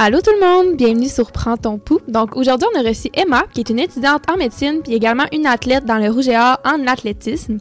Allô 0.00 0.20
tout 0.20 0.30
le 0.30 0.38
monde, 0.38 0.76
bienvenue 0.76 1.08
sur 1.08 1.32
Prends 1.32 1.56
ton 1.56 1.76
pouls. 1.76 1.98
Donc 2.06 2.36
aujourd'hui, 2.36 2.68
on 2.72 2.78
a 2.78 2.88
reçu 2.88 3.08
Emma, 3.14 3.42
qui 3.52 3.58
est 3.58 3.68
une 3.68 3.80
étudiante 3.80 4.22
en 4.30 4.36
médecine, 4.36 4.80
puis 4.80 4.94
également 4.94 5.24
une 5.32 5.44
athlète 5.44 5.86
dans 5.86 5.96
le 5.96 6.08
rouge 6.08 6.28
et 6.28 6.38
or 6.38 6.56
en 6.64 6.86
athlétisme. 6.86 7.58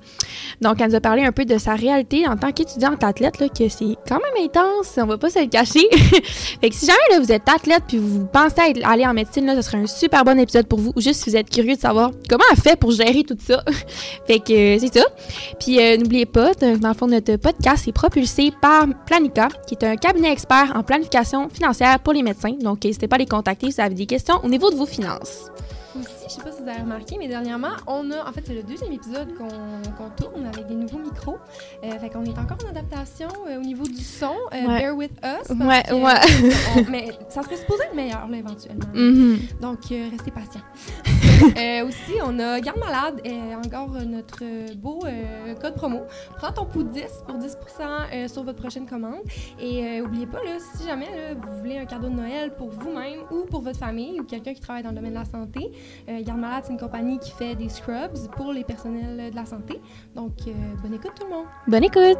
Donc 0.61 0.79
elle 0.79 0.89
nous 0.89 0.95
a 0.95 0.99
parlé 0.99 1.23
un 1.23 1.31
peu 1.31 1.45
de 1.45 1.57
sa 1.57 1.73
réalité 1.73 2.27
en 2.27 2.37
tant 2.37 2.51
qu'étudiante 2.51 3.03
athlète, 3.03 3.39
là, 3.39 3.49
que 3.49 3.67
c'est 3.69 3.95
quand 4.07 4.19
même 4.19 4.45
intense, 4.45 4.93
on 4.97 5.07
va 5.07 5.17
pas 5.17 5.31
se 5.31 5.39
le 5.39 5.47
cacher. 5.47 5.87
fait 6.61 6.69
que 6.69 6.75
si 6.75 6.85
jamais 6.85 6.99
là, 7.09 7.19
vous 7.19 7.31
êtes 7.31 7.49
athlète 7.49 7.85
puis 7.87 7.97
vous 7.97 8.27
pensez 8.27 8.61
à 8.83 8.91
aller 8.91 9.07
en 9.07 9.15
médecine, 9.15 9.47
là, 9.47 9.55
ce 9.55 9.63
serait 9.63 9.79
un 9.79 9.87
super 9.87 10.23
bon 10.23 10.37
épisode 10.37 10.67
pour 10.67 10.79
vous, 10.79 10.93
ou 10.95 11.01
juste 11.01 11.23
si 11.23 11.31
vous 11.31 11.37
êtes 11.37 11.49
curieux 11.49 11.73
de 11.73 11.81
savoir 11.81 12.11
comment 12.29 12.43
elle 12.51 12.61
fait 12.61 12.79
pour 12.79 12.91
gérer 12.91 13.23
tout 13.23 13.37
ça. 13.39 13.63
fait 14.27 14.41
que 14.41 14.75
euh, 14.75 14.77
c'est 14.79 14.99
ça. 14.99 15.05
Puis 15.59 15.81
euh, 15.81 15.97
n'oubliez 15.97 16.27
pas, 16.27 16.53
dans 16.53 16.87
le 16.87 16.93
fond, 16.93 17.07
notre 17.07 17.37
podcast 17.37 17.87
est 17.87 17.93
propulsé 17.93 18.53
par 18.61 18.85
Planica, 19.07 19.47
qui 19.65 19.73
est 19.73 19.83
un 19.83 19.95
cabinet 19.95 20.31
expert 20.31 20.71
en 20.75 20.83
planification 20.83 21.49
financière 21.49 21.99
pour 21.99 22.13
les 22.13 22.26
Donc, 22.61 22.83
n'hésitez 22.83 23.07
pas 23.07 23.15
à 23.15 23.19
les 23.19 23.25
contacter 23.25 23.67
si 23.67 23.75
vous 23.75 23.81
avez 23.81 23.95
des 23.95 24.05
questions 24.05 24.39
au 24.43 24.49
niveau 24.49 24.69
de 24.69 24.75
vos 24.75 24.85
finances. 24.85 25.51
Je 26.27 26.33
sais 26.33 26.41
pas 26.41 26.51
si 26.51 26.61
vous 26.61 26.67
avez 26.67 26.81
remarqué, 26.81 27.15
mais 27.17 27.29
dernièrement, 27.29 27.71
on 27.87 28.11
a, 28.11 28.27
en 28.27 28.33
fait, 28.33 28.43
c'est 28.45 28.53
le 28.53 28.63
deuxième 28.63 28.91
épisode 28.91 29.33
qu'on 29.35 30.09
tourne 30.09 30.45
avec 30.45 30.67
des 30.67 30.75
nouveaux 30.75 30.99
micros. 30.99 31.37
Euh, 31.83 31.91
fait 31.99 32.09
qu'on 32.09 32.25
est 32.25 32.37
encore 32.37 32.57
en 32.65 32.69
adaptation 32.69 33.29
euh, 33.47 33.57
au 33.57 33.61
niveau 33.61 33.85
du 33.85 34.03
son. 34.03 34.35
Euh, 34.53 34.67
bear 34.67 34.95
with 34.95 35.11
us. 35.23 35.49
ouais, 35.49 35.93
ouais. 35.93 36.83
mais 36.89 37.07
ça 37.29 37.43
serait 37.43 37.55
supposé 37.55 37.83
être 37.85 37.95
meilleur, 37.95 38.27
là, 38.27 38.37
éventuellement. 38.37 38.87
Mm-hmm. 38.93 39.59
Donc, 39.61 39.79
restez 39.89 40.31
patients. 40.31 41.85
aussi, 41.87 42.19
on 42.25 42.37
a 42.39 42.59
Garde 42.59 42.79
Malade, 42.79 43.21
et 43.23 43.55
encore 43.55 43.91
notre 44.05 44.43
beau 44.75 44.99
code 45.61 45.75
promo. 45.75 46.01
Prends 46.37 46.51
ton 46.51 46.65
pouls 46.65 46.83
10 46.83 47.03
pour 47.25 47.37
10 47.37 47.57
sur 48.27 48.43
votre 48.43 48.59
prochaine 48.59 48.85
commande. 48.85 49.21
Et 49.59 50.01
n'oubliez 50.01 50.27
pas, 50.27 50.43
là, 50.43 50.57
si 50.75 50.85
jamais 50.85 51.35
vous 51.41 51.59
voulez 51.59 51.77
un 51.77 51.85
cadeau 51.85 52.09
de 52.09 52.15
Noël 52.15 52.53
pour 52.55 52.69
vous-même 52.69 53.21
ou 53.31 53.45
pour 53.45 53.61
votre 53.61 53.79
famille 53.79 54.19
ou 54.19 54.25
quelqu'un 54.25 54.53
qui 54.53 54.61
travaille 54.61 54.83
dans 54.83 54.89
le 54.89 54.95
domaine 54.95 55.13
de 55.13 55.19
la 55.19 55.25
santé, 55.25 55.71
euh, 56.16 56.16
Garde 56.23 56.39
Malade, 56.39 56.63
c'est 56.65 56.73
une 56.73 56.79
compagnie 56.79 57.19
qui 57.19 57.31
fait 57.31 57.55
des 57.55 57.69
scrubs 57.69 58.17
pour 58.35 58.51
les 58.51 58.63
personnels 58.63 59.31
de 59.31 59.35
la 59.35 59.45
santé. 59.45 59.81
Donc, 60.15 60.33
euh, 60.47 60.51
bonne 60.81 60.93
écoute 60.93 61.11
tout 61.19 61.25
le 61.25 61.33
monde. 61.33 61.45
Bonne 61.67 61.83
écoute. 61.83 62.17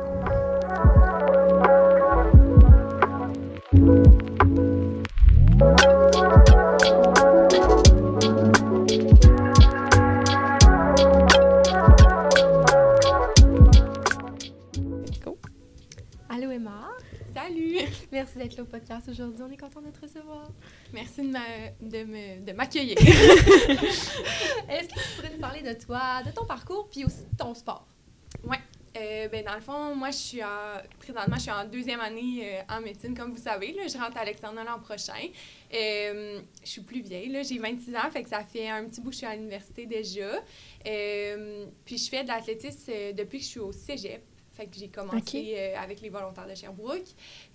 Aujourd'hui. 19.07 19.43
On 19.47 19.51
est 19.51 19.57
content 19.57 19.81
de 19.81 19.89
te 19.89 20.01
recevoir. 20.01 20.47
Merci 20.93 21.21
de 21.21 22.51
m'accueillir. 22.53 22.97
Est-ce 22.99 24.87
que 24.87 24.93
tu 24.93 25.15
pourrais 25.15 25.33
nous 25.33 25.39
parler 25.39 25.61
de 25.61 25.73
toi, 25.73 26.23
de 26.23 26.31
ton 26.31 26.45
parcours, 26.45 26.89
puis 26.89 27.05
aussi 27.05 27.23
de 27.31 27.37
ton 27.37 27.53
sport? 27.53 27.87
Oui. 28.43 28.57
Euh, 28.97 29.27
ben, 29.27 29.45
dans 29.45 29.53
le 29.53 29.61
fond, 29.61 29.95
moi, 29.95 30.09
je 30.09 30.17
suis 30.17 30.43
en, 30.43 30.81
présentement, 30.99 31.35
je 31.35 31.41
suis 31.41 31.51
en 31.51 31.65
deuxième 31.65 31.99
année 31.99 32.57
euh, 32.57 32.75
en 32.75 32.81
médecine, 32.81 33.15
comme 33.15 33.31
vous 33.31 33.41
savez. 33.41 33.73
Là, 33.73 33.83
je 33.87 33.97
rentre 33.97 34.17
à 34.17 34.25
l'externat 34.25 34.63
l'an 34.63 34.79
prochain. 34.79 35.27
Euh, 35.73 36.39
je 36.63 36.69
suis 36.69 36.81
plus 36.81 37.01
vieille, 37.01 37.31
j'ai 37.43 37.59
26 37.59 37.95
ans, 37.95 38.09
fait 38.11 38.23
que 38.23 38.29
ça 38.29 38.43
fait 38.43 38.69
un 38.69 38.85
petit 38.85 39.01
bout 39.01 39.09
que 39.09 39.13
je 39.13 39.19
suis 39.19 39.27
à 39.27 39.35
l'université 39.35 39.85
déjà. 39.85 40.41
puis 41.85 41.97
je 41.97 42.09
fais 42.09 42.23
de 42.23 42.27
l'athlétisme 42.27 42.91
depuis 43.13 43.39
que 43.39 43.43
je 43.43 43.49
suis 43.49 43.59
au 43.59 43.71
cégep. 43.71 44.23
Fait 44.57 44.65
que 44.65 44.75
j'ai 44.75 44.87
commencé 44.87 45.53
euh, 45.55 45.77
avec 45.77 46.01
les 46.01 46.09
volontaires 46.09 46.47
de 46.47 46.55
Sherbrooke. 46.55 47.05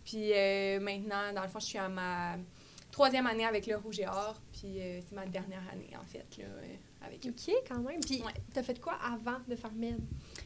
Puis 0.05 0.31
euh, 0.33 0.79
maintenant, 0.79 1.33
dans 1.35 1.43
le 1.43 1.49
fond, 1.49 1.59
je 1.59 1.67
suis 1.67 1.79
à 1.79 1.89
ma 1.89 2.37
troisième 2.93 3.27
année 3.27 3.45
avec 3.45 3.67
le 3.67 3.77
Rouge 3.77 3.99
et 3.99 4.07
Or. 4.07 4.41
Puis 4.53 4.81
euh, 4.81 5.01
c'est 5.01 5.17
ma 5.17 5.27
dernière 5.27 5.65
année, 5.73 5.91
en 6.01 6.05
fait, 6.05 6.25
là, 6.39 6.45
avec 7.05 7.27
eux. 7.27 7.31
OK, 7.31 7.55
quand 7.69 7.81
même. 7.81 7.99
Puis 7.99 8.23
t'as 8.55 8.63
fait 8.63 8.81
quoi 8.81 8.93
avant 9.03 9.39
de 9.49 9.57
faire 9.57 9.73
MED? 9.73 9.99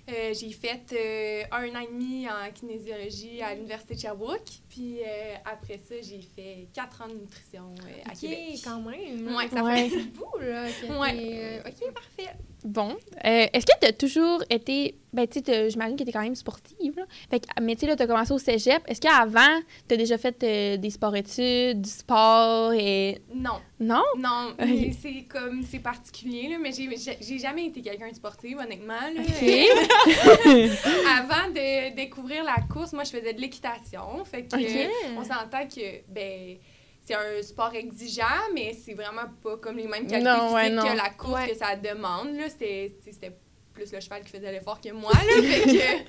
j'ai 0.08 0.50
fait 0.52 1.46
un 1.52 1.74
an 1.74 1.80
et 1.80 1.88
demi 1.88 2.26
en 2.26 2.50
kinésiologie 2.50 3.42
à 3.42 3.54
l'Université 3.54 3.94
de 3.94 4.00
Sherbrooke. 4.00 4.48
Puis 4.70 5.00
après 5.44 5.76
ça, 5.76 5.96
j'ai 6.00 6.22
fait 6.22 6.68
quatre 6.72 7.02
ans 7.02 7.08
de 7.08 7.18
nutrition 7.18 7.74
à 8.06 8.14
Québec. 8.14 8.54
OK, 8.54 8.60
quand 8.64 8.80
même. 8.80 9.36
Ouais. 9.36 9.48
Ça 9.48 9.62
fait 9.62 9.84
un 9.84 9.88
petit 9.90 10.08
bout, 10.08 10.38
là. 10.40 10.68
Ouais. 10.98 11.62
OK, 11.66 11.92
parfait. 11.92 12.34
Bon. 12.66 12.96
Est-ce 13.22 13.64
que 13.64 13.78
tu 13.80 13.86
as 13.86 13.92
toujours 13.92 14.42
été 14.50 14.96
ben, 15.16 15.26
tu 15.26 15.40
sais, 15.42 15.70
j'imagine 15.70 15.96
que 15.96 16.02
tu 16.02 16.10
es 16.10 16.12
quand 16.12 16.20
même 16.20 16.34
sportive. 16.34 16.94
Là. 16.94 17.04
Fait 17.30 17.40
que, 17.40 17.46
mais 17.62 17.74
tu 17.74 17.86
sais, 17.86 17.96
tu 17.96 18.02
as 18.02 18.06
commencé 18.06 18.34
au 18.34 18.38
cégep. 18.38 18.82
Est-ce 18.86 19.00
qu'avant, 19.00 19.62
tu 19.88 19.94
as 19.94 19.96
déjà 19.96 20.18
fait 20.18 20.36
euh, 20.42 20.76
des 20.76 20.90
sports-études, 20.90 21.80
du 21.80 21.88
sport 21.88 22.74
et. 22.74 23.22
Non. 23.34 23.62
Non? 23.80 24.02
Non. 24.18 24.54
C'est 25.00 25.24
comme, 25.26 25.62
c'est 25.62 25.78
particulier, 25.78 26.50
là, 26.50 26.58
mais 26.60 26.70
j'ai 26.72 27.38
jamais 27.38 27.64
été 27.64 27.80
quelqu'un 27.80 28.10
de 28.10 28.14
sportif, 28.14 28.58
honnêtement. 28.58 28.92
Là. 28.94 29.22
Avant 31.18 31.48
de 31.48 31.94
découvrir 31.94 32.44
la 32.44 32.56
course, 32.70 32.92
moi, 32.92 33.04
je 33.04 33.10
faisais 33.10 33.32
de 33.32 33.40
l'équitation. 33.40 34.22
Fait 34.26 34.42
que, 34.42 35.16
on 35.18 35.24
s'entend 35.24 35.66
que, 35.66 36.02
ben, 36.08 36.58
c'est 37.06 37.14
un 37.14 37.40
sport 37.40 37.72
exigeant, 37.72 38.50
mais 38.52 38.72
c'est 38.72 38.94
vraiment 38.94 39.28
pas 39.40 39.56
comme 39.58 39.76
les 39.76 39.86
mêmes 39.86 40.08
qualités 40.08 40.28
physiques 40.28 40.80
que 40.80 40.96
la 40.96 41.10
course 41.10 41.46
que 41.46 41.54
ça 41.54 41.76
demande. 41.76 42.36
C'était 42.48 43.38
plus 43.72 43.92
le 43.92 44.00
cheval 44.00 44.24
qui 44.24 44.32
faisait 44.32 44.50
l'effort 44.50 44.80
que 44.80 44.90
moi. 44.90 45.12
Là, 45.12 45.42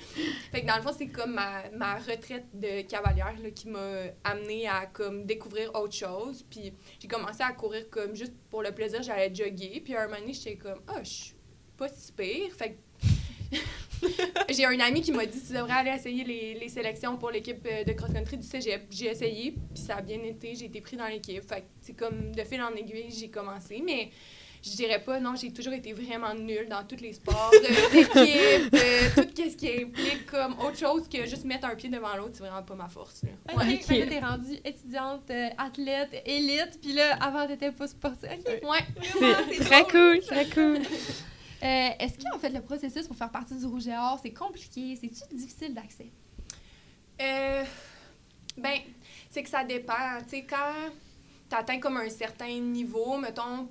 fait, 0.50 0.62
que, 0.62 0.66
dans 0.66 0.76
le 0.76 0.82
fond, 0.82 0.92
c'est 0.96 1.06
comme 1.06 1.34
ma, 1.34 1.70
ma, 1.70 1.96
retraite 1.98 2.46
de 2.52 2.80
cavalière 2.80 3.34
là, 3.40 3.50
qui 3.50 3.68
m'a 3.68 4.08
amené 4.24 4.66
à 4.66 4.86
comme, 4.86 5.24
découvrir 5.24 5.72
autre 5.74 5.94
chose. 5.94 6.44
Puis 6.50 6.72
j'ai 6.98 7.06
commencé 7.06 7.42
à 7.42 7.52
courir 7.52 7.88
comme 7.90 8.16
juste 8.16 8.34
pour 8.50 8.64
le 8.64 8.72
plaisir, 8.72 9.00
j'allais 9.00 9.32
jogger. 9.32 9.80
Puis 9.84 9.94
à 9.94 10.02
un 10.02 10.06
moment 10.08 10.18
donné, 10.18 10.32
j'étais 10.32 10.56
comme, 10.56 10.80
ah, 10.88 10.94
oh, 10.96 11.00
je 11.04 11.08
suis 11.08 11.34
pas 11.76 11.88
si 11.88 12.10
pire. 12.10 12.52
Fait 12.56 12.76
j'ai 14.50 14.64
un 14.64 14.80
ami 14.80 15.00
qui 15.00 15.12
m'a 15.12 15.26
dit 15.26 15.40
tu 15.40 15.52
devrais 15.52 15.72
aller 15.72 15.90
essayer 15.90 16.24
les, 16.24 16.54
les 16.54 16.68
sélections 16.68 17.16
pour 17.16 17.30
l'équipe 17.30 17.66
euh, 17.70 17.84
de 17.84 17.92
cross-country 17.92 18.38
du 18.38 18.46
cégep. 18.46 18.86
J'ai 18.90 19.06
essayé, 19.06 19.52
puis 19.52 19.82
ça 19.82 19.96
a 19.96 20.02
bien 20.02 20.22
été. 20.22 20.54
J'ai 20.54 20.66
été 20.66 20.80
pris 20.80 20.96
dans 20.96 21.06
l'équipe. 21.06 21.42
Fait 21.48 21.64
c'est 21.80 21.94
comme 21.94 22.34
de 22.34 22.42
fil 22.42 22.60
en 22.62 22.74
aiguille, 22.74 23.10
j'ai 23.10 23.28
commencé. 23.28 23.82
Mais 23.84 24.10
je 24.62 24.70
dirais 24.70 25.00
pas, 25.00 25.20
non, 25.20 25.34
j'ai 25.36 25.52
toujours 25.52 25.72
été 25.72 25.92
vraiment 25.92 26.34
nulle 26.34 26.68
dans 26.68 26.84
tous 26.84 27.00
les 27.00 27.12
sports, 27.12 27.50
euh, 27.54 27.90
d'équipe, 27.92 28.74
euh, 28.74 29.24
tout 29.24 29.50
ce 29.50 29.56
qui 29.56 29.68
implique 29.68 30.26
comme 30.26 30.52
autre 30.60 30.78
chose 30.78 31.08
que 31.08 31.26
juste 31.26 31.44
mettre 31.44 31.66
un 31.66 31.74
pied 31.74 31.88
devant 31.88 32.16
l'autre, 32.16 32.32
c'est 32.34 32.40
vraiment 32.40 32.62
pas 32.62 32.74
ma 32.74 32.88
force. 32.88 33.22
Là. 33.22 33.54
Ouais, 33.54 33.74
okay. 33.74 34.06
t'es 34.06 34.18
rendue 34.18 34.58
étudiante, 34.64 35.30
euh, 35.30 35.48
athlète, 35.56 36.22
élite, 36.26 36.78
puis 36.82 36.92
là, 36.92 37.16
avant, 37.20 37.46
t'étais 37.46 37.72
pas 37.72 37.86
sportive. 37.86 38.28
Ouais, 38.62 38.84
c'est 39.52 39.64
très 39.64 39.84
cool, 39.84 40.20
très 40.20 40.46
cool. 40.46 40.78
Est-ce 41.60 42.18
qu'en 42.18 42.38
fait, 42.38 42.50
le 42.50 42.60
processus 42.60 43.06
pour 43.06 43.16
faire 43.16 43.30
partie 43.30 43.56
du 43.56 43.66
Rouge 43.66 43.88
et 43.88 43.96
Or, 43.96 44.18
c'est 44.22 44.32
compliqué? 44.32 44.96
C'est-tu 44.96 45.34
difficile 45.34 45.74
d'accès? 45.74 46.10
Euh, 47.20 47.64
ben, 48.56 48.78
c'est 49.30 49.42
que 49.42 49.48
ça 49.50 49.64
dépend. 49.64 50.20
Tu 50.22 50.30
sais, 50.30 50.44
quand 50.44 50.90
t'atteins 51.48 51.80
comme 51.80 51.96
un 51.96 52.08
certain 52.10 52.58
niveau, 52.60 53.18
mettons, 53.18 53.68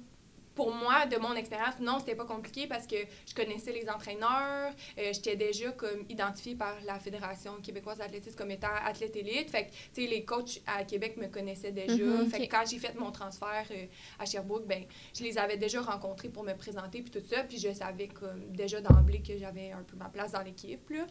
pour 0.57 0.73
moi, 0.73 1.05
de 1.05 1.17
mon 1.17 1.35
expérience, 1.35 1.75
non, 1.79 1.99
c'était 1.99 2.15
pas 2.15 2.25
compliqué 2.25 2.65
parce 2.65 2.87
que 2.87 2.95
je 3.27 3.35
connaissais 3.35 3.71
les 3.71 3.87
entraîneurs, 3.91 4.73
euh, 4.97 5.13
j'étais 5.13 5.35
déjà 5.35 5.71
comme 5.71 6.03
identifiée 6.09 6.55
par 6.55 6.75
la 6.83 6.97
Fédération 6.97 7.51
québécoise 7.61 7.99
d'athlétisme 7.99 8.35
comme 8.35 8.49
étant 8.49 8.73
athlète 8.83 9.15
élite. 9.15 9.51
Fait 9.51 9.65
que, 9.65 9.69
tu 9.93 10.01
sais, 10.01 10.07
les 10.07 10.25
coachs 10.25 10.59
à 10.65 10.83
Québec 10.83 11.15
me 11.17 11.27
connaissaient 11.27 11.71
déjà. 11.71 12.03
Mhm, 12.03 12.27
fait 12.27 12.47
que 12.47 12.51
quand 12.51 12.63
j'ai 12.67 12.79
fait 12.79 12.95
mon 12.95 13.11
transfert 13.11 13.67
euh, 13.69 13.85
à 14.17 14.25
Sherbrooke, 14.25 14.65
ben, 14.65 14.83
je 15.15 15.23
les 15.23 15.37
avais 15.37 15.57
déjà 15.57 15.79
rencontrés 15.79 16.29
pour 16.29 16.43
me 16.43 16.53
présenter 16.53 17.03
puis 17.03 17.11
tout 17.11 17.27
ça. 17.29 17.43
Puis 17.43 17.59
je 17.59 17.71
savais 17.71 18.07
comme 18.07 18.49
déjà 18.49 18.81
d'emblée 18.81 19.21
que 19.21 19.37
j'avais 19.37 19.71
un 19.71 19.83
peu 19.83 19.95
ma 19.95 20.09
place 20.09 20.31
dans 20.31 20.41
l'équipe, 20.41 20.89
là. 20.89 21.05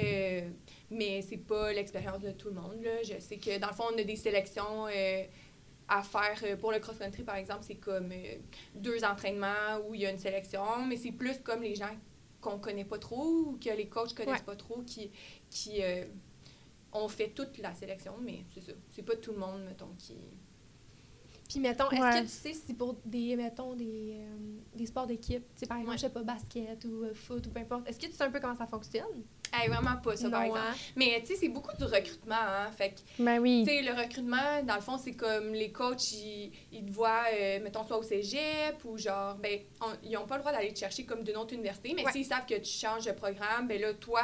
Euh, 0.00 0.48
mais 0.90 1.22
c'est 1.22 1.38
pas 1.38 1.72
l'expérience 1.72 2.20
de 2.20 2.30
tout 2.30 2.50
le 2.50 2.54
monde, 2.54 2.80
là. 2.84 3.02
Je 3.02 3.18
sais 3.18 3.38
que, 3.38 3.58
dans 3.58 3.68
le 3.68 3.74
fond, 3.74 3.84
on 3.92 3.98
a 3.98 4.04
des 4.04 4.14
sélections 4.14 4.86
à 5.92 6.02
faire 6.02 6.40
euh, 6.44 6.56
pour 6.56 6.72
le 6.72 6.78
cross-country, 6.78 7.22
par 7.22 7.36
exemple, 7.36 7.60
c'est 7.62 7.74
comme 7.74 8.10
euh, 8.12 8.36
deux 8.74 9.04
entraînements 9.04 9.78
où 9.86 9.94
il 9.94 10.00
y 10.00 10.06
a 10.06 10.10
une 10.10 10.18
sélection, 10.18 10.86
mais 10.86 10.96
c'est 10.96 11.12
plus 11.12 11.38
comme 11.40 11.62
les 11.62 11.74
gens 11.74 11.94
qu'on 12.40 12.58
connaît 12.58 12.86
pas 12.86 12.98
trop 12.98 13.24
ou 13.24 13.58
que 13.62 13.68
les 13.68 13.88
coachs 13.88 14.14
connaissent 14.14 14.40
pas 14.40 14.56
trop 14.56 14.82
qui, 14.82 15.10
qui 15.50 15.82
euh, 15.82 16.06
ont 16.92 17.08
fait 17.08 17.28
toute 17.28 17.58
la 17.58 17.74
sélection, 17.74 18.14
mais 18.20 18.44
c'est 18.54 18.62
ça. 18.62 18.72
C'est 18.90 19.02
pas 19.02 19.16
tout 19.16 19.32
le 19.32 19.38
monde, 19.38 19.64
mettons, 19.64 19.94
qui. 19.98 20.16
Puis, 21.48 21.60
mettons, 21.60 21.90
est-ce 21.90 22.00
que 22.00 22.22
tu 22.22 22.28
sais 22.28 22.54
si 22.54 22.72
pour 22.72 22.96
des, 23.04 23.36
mettons, 23.36 23.74
des, 23.74 24.16
des 24.74 24.86
sports 24.86 25.06
d'équipe, 25.06 25.44
tu 25.54 25.60
sais, 25.60 25.66
par 25.66 25.78
exemple, 25.78 25.96
je 25.96 26.02
sais 26.02 26.10
pas, 26.10 26.22
basket 26.22 26.84
ou 26.84 27.06
foot 27.14 27.46
ou 27.46 27.50
peu 27.50 27.60
importe, 27.60 27.88
est-ce 27.88 27.98
que 27.98 28.06
tu 28.06 28.12
sais 28.12 28.24
un 28.24 28.30
peu 28.30 28.40
comment 28.40 28.56
ça 28.56 28.66
fonctionne? 28.66 29.22
vraiment 29.68 29.96
pas 30.02 30.16
ça, 30.16 30.30
par 30.30 30.42
exemple. 30.42 30.60
Hein? 30.66 30.74
Mais 30.96 31.20
tu 31.20 31.28
sais, 31.28 31.36
c'est 31.40 31.48
beaucoup 31.48 31.76
du 31.76 31.84
recrutement. 31.84 32.34
Hein? 32.34 32.70
Fait 32.72 32.90
que, 32.90 33.22
ben 33.22 33.38
oui. 33.38 33.64
Tu 33.66 33.72
sais, 33.72 33.82
le 33.82 33.92
recrutement, 33.92 34.62
dans 34.64 34.74
le 34.74 34.80
fond, 34.80 34.98
c'est 34.98 35.12
comme 35.12 35.52
les 35.52 35.70
coachs, 35.70 36.12
ils, 36.12 36.52
ils 36.72 36.84
te 36.84 36.92
voient, 36.92 37.24
euh, 37.32 37.60
mettons, 37.62 37.84
soit 37.84 37.98
au 37.98 38.02
cégep 38.02 38.84
ou 38.84 38.96
genre, 38.96 39.36
ben, 39.36 39.60
ils 40.02 40.12
n'ont 40.12 40.26
pas 40.26 40.36
le 40.36 40.40
droit 40.42 40.52
d'aller 40.52 40.72
te 40.72 40.78
chercher 40.78 41.04
comme 41.04 41.22
d'une 41.22 41.36
autre 41.36 41.54
université, 41.54 41.94
mais 41.94 42.04
s'ils 42.10 42.24
savent 42.24 42.46
que 42.46 42.58
tu 42.58 42.70
changes 42.70 43.04
de 43.04 43.12
programme, 43.12 43.68
ben 43.68 43.80
là, 43.80 43.94
toi, 43.94 44.22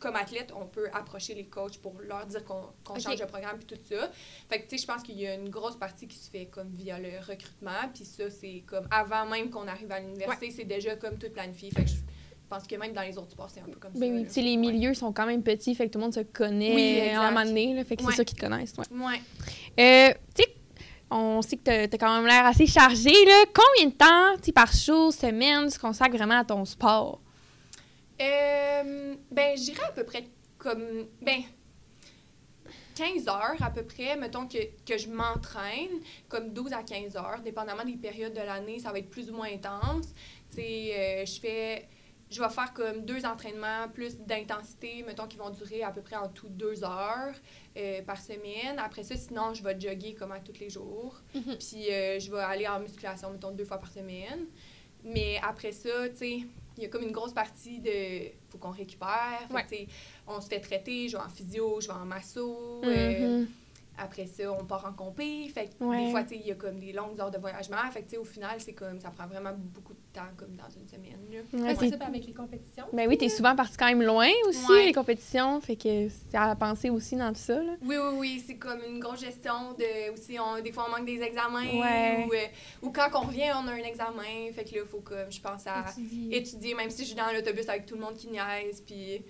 comme 0.00 0.16
athlète, 0.16 0.52
on 0.58 0.66
peut 0.66 0.88
approcher 0.92 1.34
les 1.34 1.44
coachs 1.46 1.78
pour 1.78 1.94
leur 2.00 2.26
dire 2.26 2.42
qu'on 2.44 2.98
change 2.98 3.20
de 3.20 3.24
programme 3.26 3.58
puis 3.58 3.66
tout 3.76 3.80
ça. 3.88 4.10
Fait 4.48 4.60
que, 4.62 4.68
tu 4.68 4.76
sais, 4.76 4.82
je 4.82 4.86
pense 4.86 5.02
qu'il 5.02 5.18
y 5.20 5.26
a 5.26 5.34
une 5.34 5.50
grosse 5.50 5.76
partie 5.76 6.08
qui 6.08 6.16
se 6.18 6.30
fait 6.30 6.46
comme 6.46 6.70
via 6.74 6.98
le 6.98 7.10
recrutement. 7.20 7.88
Puis 7.94 8.04
ça, 8.04 8.30
c'est 8.30 8.64
comme 8.66 8.88
avant 8.90 9.26
même 9.26 9.50
qu'on 9.50 9.68
arrive 9.68 9.92
à 9.92 10.00
l'université, 10.00 10.50
c'est 10.50 10.64
déjà 10.64 10.96
comme 10.96 11.18
tout 11.18 11.30
planifié. 11.30 11.70
Fait 11.70 11.84
que 11.84 11.90
je 11.90 11.96
pense 12.48 12.66
que 12.66 12.74
même 12.76 12.92
dans 12.92 13.02
les 13.02 13.16
autres 13.18 13.30
sports, 13.30 13.50
c'est 13.52 13.60
un 13.60 13.64
peu 13.64 13.78
comme 13.78 13.92
ça. 13.94 14.00
Ben 14.00 14.12
oui, 14.12 14.20
là. 14.22 14.26
tu 14.26 14.32
sais, 14.32 14.40
les 14.42 14.50
Ouais. 14.52 14.56
milieux 14.56 14.94
sont 14.94 15.12
quand 15.12 15.26
même 15.26 15.42
petits, 15.42 15.74
fait 15.74 15.86
que 15.86 15.92
tout 15.92 15.98
le 15.98 16.04
monde 16.04 16.14
se 16.14 16.20
connaît 16.20 16.74
Oui, 16.74 17.00
à 17.10 17.20
un 17.22 17.30
moment 17.30 17.44
donné, 17.44 17.74
là, 17.74 17.84
fait 17.84 17.94
que 17.96 18.02
Ouais. 18.02 18.08
c'est 18.10 18.16
sûr 18.16 18.24
qu'ils 18.24 18.38
te 18.38 18.44
connaissent. 18.44 18.74
Ouais. 18.90 19.20
Euh, 19.78 20.14
tu 20.34 20.42
sais, 20.42 20.54
on 21.10 21.42
sait 21.42 21.56
que 21.56 21.62
t'as 21.62 21.82
as 21.82 21.98
quand 21.98 22.16
même 22.16 22.26
l'air 22.26 22.46
assez 22.46 22.66
chargé. 22.66 23.10
Là. 23.10 23.44
Combien 23.54 23.90
de 23.90 23.94
temps, 23.96 24.40
tu 24.42 24.52
par 24.52 24.72
jour, 24.72 25.12
semaine, 25.12 25.70
tu 25.70 25.78
consacres 25.78 26.16
vraiment 26.16 26.38
à 26.40 26.44
ton 26.44 26.64
sport? 26.64 27.20
Euh, 28.20 29.14
ben, 29.30 29.56
je 29.56 29.62
dirais 29.62 29.84
à 29.88 29.92
peu 29.92 30.04
près 30.04 30.24
comme. 30.58 31.06
Ben. 31.22 31.42
15 32.94 33.28
heures 33.28 33.62
à 33.62 33.70
peu 33.70 33.82
près, 33.82 34.14
mettons 34.16 34.46
que, 34.46 34.58
que 34.84 34.98
je 34.98 35.08
m'entraîne, 35.08 36.02
comme 36.28 36.52
12 36.52 36.74
à 36.74 36.82
15 36.82 37.16
heures, 37.16 37.40
dépendamment 37.42 37.84
des 37.84 37.96
périodes 37.96 38.34
de 38.34 38.40
l'année, 38.40 38.78
ça 38.78 38.92
va 38.92 38.98
être 38.98 39.08
plus 39.08 39.30
ou 39.30 39.34
moins 39.34 39.48
intense. 39.50 40.12
Tu 40.50 40.56
sais, 40.56 40.94
euh, 40.98 41.24
je 41.24 41.40
fais. 41.40 41.88
Je 42.30 42.40
vais 42.40 42.48
faire 42.48 42.72
comme 42.72 43.04
deux 43.04 43.26
entraînements 43.26 43.88
plus 43.92 44.16
d'intensité, 44.18 45.02
mettons, 45.04 45.26
qui 45.26 45.36
vont 45.36 45.50
durer 45.50 45.82
à 45.82 45.90
peu 45.90 46.00
près 46.00 46.14
en 46.14 46.28
tout 46.28 46.48
deux 46.48 46.84
heures 46.84 47.34
euh, 47.76 48.02
par 48.02 48.20
semaine. 48.20 48.78
Après 48.78 49.02
ça, 49.02 49.16
sinon, 49.16 49.52
je 49.52 49.64
vais 49.64 49.80
jogger 49.80 50.14
comme 50.14 50.30
à 50.30 50.38
tous 50.38 50.60
les 50.60 50.70
jours. 50.70 51.20
Mhm. 51.34 51.56
Puis 51.58 51.90
euh, 51.90 52.20
je 52.20 52.30
vais 52.30 52.38
aller 52.38 52.68
en 52.68 52.78
musculation, 52.78 53.30
mettons, 53.32 53.50
deux 53.50 53.64
fois 53.64 53.78
par 53.78 53.90
semaine. 53.90 54.46
Mais 55.02 55.40
après 55.42 55.72
ça, 55.72 56.08
tu 56.10 56.16
sais, 56.16 56.38
il 56.80 56.84
y 56.84 56.86
a 56.86 56.88
comme 56.88 57.02
une 57.02 57.12
grosse 57.12 57.32
partie 57.34 57.78
de. 57.80 58.30
faut 58.50 58.58
qu'on 58.58 58.70
récupère. 58.70 59.40
Fait 59.48 59.54
Ouais. 59.54 59.88
on 60.26 60.40
se 60.40 60.48
fait 60.48 60.60
traiter, 60.60 61.08
je 61.08 61.16
vais 61.16 61.22
en 61.22 61.28
physio, 61.28 61.80
je 61.80 61.86
vais 61.88 61.92
en 61.92 62.04
masso. 62.06 62.80
euh, 62.84 63.38
Mhm. 63.40 63.48
Après 64.02 64.26
ça, 64.26 64.50
on 64.52 64.64
part 64.64 64.84
en 64.86 64.92
compé. 64.92 65.48
Fait 65.52 65.66
que 65.78 65.84
Ouais. 65.84 66.06
des 66.06 66.10
fois, 66.10 66.22
tu 66.22 66.30
sais, 66.30 66.36
il 66.36 66.46
y 66.46 66.50
a 66.52 66.54
comme 66.54 66.78
des 66.80 66.92
longues 66.92 67.20
heures 67.20 67.30
de 67.30 67.38
voyagement. 67.38 67.76
Fait 67.92 68.00
que, 68.00 68.06
tu 68.06 68.10
sais, 68.12 68.16
au 68.16 68.24
final, 68.24 68.56
c'est 68.58 68.72
comme. 68.72 68.98
ça 69.00 69.10
prend 69.10 69.26
vraiment 69.26 69.52
beaucoup 69.56 69.92
de 69.92 69.98
temps, 70.12 70.26
comme 70.36 70.56
dans 70.56 70.68
une 70.70 70.88
semaine. 70.88 71.18
Ouais, 71.52 71.76
c'est 71.78 71.90
ça, 71.96 72.04
avec 72.06 72.26
les 72.26 72.32
compétitions? 72.32 72.84
ben 72.92 73.08
oui, 73.08 73.18
t'es 73.18 73.28
souvent 73.28 73.54
parti 73.54 73.76
quand 73.76 73.86
même 73.86 74.02
loin 74.02 74.28
aussi, 74.48 74.64
Ouais. 74.70 74.86
les 74.86 74.92
compétitions, 74.92 75.60
fait 75.60 75.76
que 75.76 76.08
c'est 76.08 76.36
à 76.36 76.54
penser 76.56 76.90
aussi 76.90 77.16
dans 77.16 77.32
tout 77.32 77.40
ça. 77.40 77.54
Là. 77.62 77.72
Oui, 77.82 77.96
oui, 77.96 78.14
oui, 78.18 78.44
c'est 78.46 78.56
comme 78.56 78.80
une 78.88 79.00
grosse 79.00 79.20
gestion 79.20 79.72
de. 79.78 80.12
Aussi, 80.12 80.38
on, 80.40 80.60
des 80.62 80.72
fois, 80.72 80.86
on 80.88 80.96
manque 80.96 81.06
des 81.06 81.20
examens. 81.22 81.60
Ouais. 81.64 82.26
Ou, 82.26 82.32
euh, 82.32 82.46
ou 82.82 82.90
quand 82.90 83.08
on 83.14 83.26
revient, 83.26 83.50
on 83.54 83.68
a 83.68 83.72
un 83.72 83.76
examen. 83.76 84.50
Fait 84.54 84.64
que 84.64 84.74
là, 84.76 84.80
il 84.84 84.88
faut 84.88 85.00
comme, 85.00 85.30
je 85.30 85.40
pense 85.40 85.66
à. 85.66 85.84
Étudier. 85.90 86.36
étudier, 86.36 86.74
même 86.74 86.90
si 86.90 87.02
je 87.02 87.08
suis 87.08 87.16
dans 87.16 87.30
l'autobus 87.32 87.68
avec 87.68 87.86
tout 87.86 87.94
le 87.96 88.00
monde 88.00 88.14
qui 88.14 88.28
niaise, 88.28 88.82
puis 88.84 89.22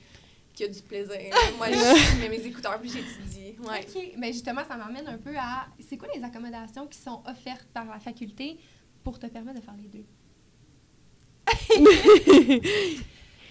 qui 0.60 0.64
a 0.64 0.68
du 0.68 0.82
plaisir. 0.82 1.16
Moi, 1.56 1.68
je 1.70 2.20
mets 2.20 2.28
mes 2.28 2.44
écouteurs, 2.46 2.78
puis 2.78 2.90
j'étudie. 2.90 3.56
Ouais. 3.60 3.80
OK. 3.80 4.12
Mais 4.18 4.32
justement, 4.32 4.62
ça 4.68 4.76
m'amène 4.76 5.08
un 5.08 5.16
peu 5.16 5.34
à... 5.36 5.66
C'est 5.88 5.96
quoi 5.96 6.08
les 6.14 6.22
accommodations 6.22 6.86
qui 6.86 6.98
sont 6.98 7.22
offertes 7.26 7.66
par 7.72 7.86
la 7.86 7.98
faculté 7.98 8.58
pour 9.02 9.18
te 9.18 9.26
permettre 9.26 9.60
de 9.60 9.64
faire 9.64 9.76
les 9.76 9.88
deux? 9.88 10.04